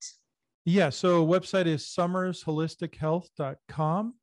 [0.67, 4.15] Yeah, so website is sommersholistichealth.com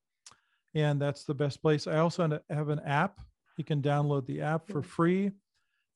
[0.74, 1.88] and that's the best place.
[1.88, 3.20] I also have an app.
[3.58, 4.86] You can download the app for mm.
[4.86, 5.32] free.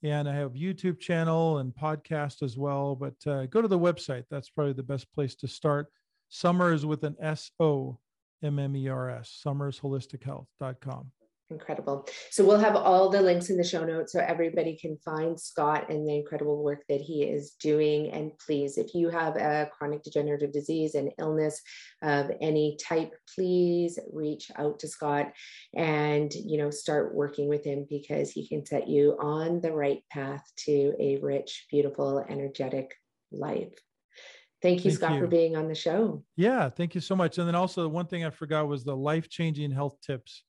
[0.06, 4.26] And I have YouTube channel and podcast as well, but uh, go to the website.
[4.30, 5.88] That's probably the best place to start.
[6.30, 7.98] Sommer is with an S O
[8.44, 11.12] M M E R S, sommersholistichealth.com.
[11.52, 12.08] Incredible.
[12.32, 15.92] So we'll have all the links in the show notes so everybody can find Scott
[15.92, 18.10] and the incredible work that he is doing.
[18.10, 21.62] And please, if you have a chronic degenerative disease and illness
[22.02, 25.34] of any type, please reach out to Scott
[25.76, 30.04] and you know start working with him because he can set you on the right
[30.12, 32.96] path to a rich, beautiful, energetic
[33.32, 33.72] life.
[34.64, 35.20] Thank you, thank Scott, you.
[35.20, 36.24] for being on the show.
[36.38, 37.38] Yeah, thank you so much.
[37.38, 40.42] And then also, one thing I forgot was the life changing health tips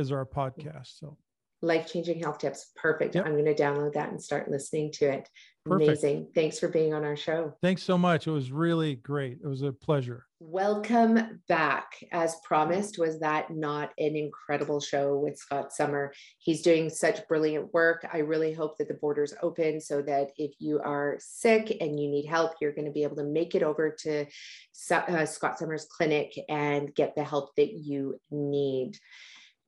[0.00, 0.98] is our podcast.
[0.98, 1.16] So
[1.62, 2.70] life changing health tips.
[2.76, 3.14] Perfect.
[3.14, 3.26] Yep.
[3.26, 5.28] I'm going to download that and start listening to it.
[5.66, 5.88] Perfect.
[5.88, 6.28] Amazing.
[6.34, 7.54] Thanks for being on our show.
[7.60, 8.26] Thanks so much.
[8.26, 9.38] It was really great.
[9.44, 10.24] It was a pleasure.
[10.38, 12.02] Welcome back.
[12.12, 16.14] As promised, was that not an incredible show with Scott Sommer?
[16.38, 18.08] He's doing such brilliant work.
[18.10, 22.08] I really hope that the borders open so that if you are sick and you
[22.08, 24.24] need help, you're going to be able to make it over to
[24.90, 28.98] uh, Scott Sommer's clinic and get the help that you need.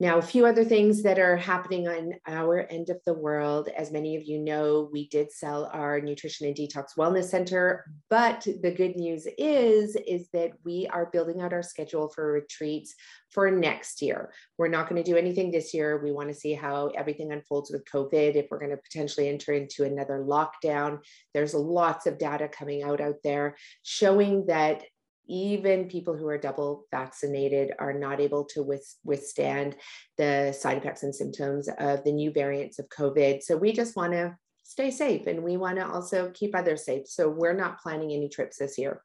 [0.03, 3.69] Now, a few other things that are happening on our end of the world.
[3.69, 8.45] As many of you know, we did sell our nutrition and detox wellness center, but
[8.61, 12.95] the good news is is that we are building out our schedule for retreats
[13.31, 14.33] for next year.
[14.57, 16.03] We're not going to do anything this year.
[16.03, 19.53] We want to see how everything unfolds with COVID if we're going to potentially enter
[19.53, 20.99] into another lockdown.
[21.33, 24.83] There's lots of data coming out out there showing that
[25.27, 28.63] even people who are double vaccinated are not able to
[29.03, 29.75] withstand
[30.17, 33.41] the side effects and symptoms of the new variants of COVID.
[33.41, 37.07] So we just want to stay safe and we want to also keep others safe.
[37.07, 39.01] So we're not planning any trips this year.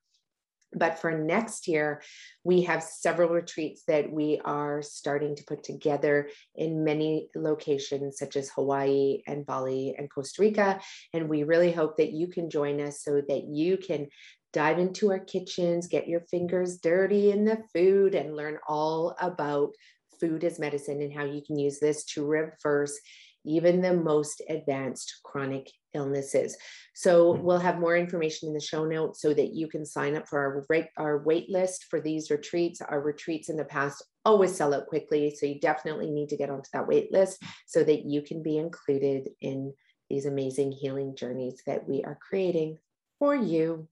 [0.74, 2.03] But for next year,
[2.45, 8.36] we have several retreats that we are starting to put together in many locations, such
[8.36, 10.78] as Hawaii and Bali and Costa Rica.
[11.15, 14.09] And we really hope that you can join us so that you can
[14.52, 19.70] dive into our kitchens, get your fingers dirty in the food, and learn all about
[20.20, 22.98] food as medicine and how you can use this to reverse
[23.44, 26.56] even the most advanced chronic illnesses.
[26.94, 27.42] So mm-hmm.
[27.42, 30.38] we'll have more information in the show notes so that you can sign up for
[30.38, 32.80] our rate, our wait list for these retreats.
[32.80, 36.50] Our retreats in the past always sell out quickly, so you definitely need to get
[36.50, 39.72] onto that wait list so that you can be included in
[40.10, 42.78] these amazing healing journeys that we are creating
[43.18, 43.88] for you.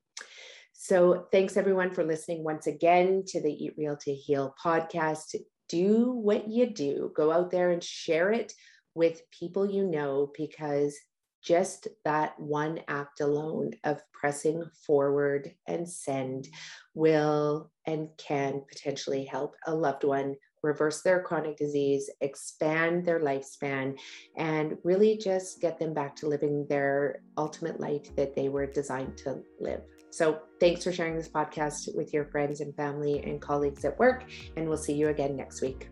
[0.79, 5.35] So, thanks everyone for listening once again to the Eat Real to Heal podcast.
[5.71, 8.53] Do what you do, go out there and share it
[8.95, 10.95] with people you know because
[11.43, 16.47] just that one act alone of pressing forward and send
[16.95, 23.99] will and can potentially help a loved one reverse their chronic disease, expand their lifespan,
[24.37, 29.17] and really just get them back to living their ultimate life that they were designed
[29.17, 29.83] to live.
[30.17, 34.25] So, thanks for sharing this podcast with your friends and family and colleagues at work,
[34.57, 35.91] and we'll see you again next week.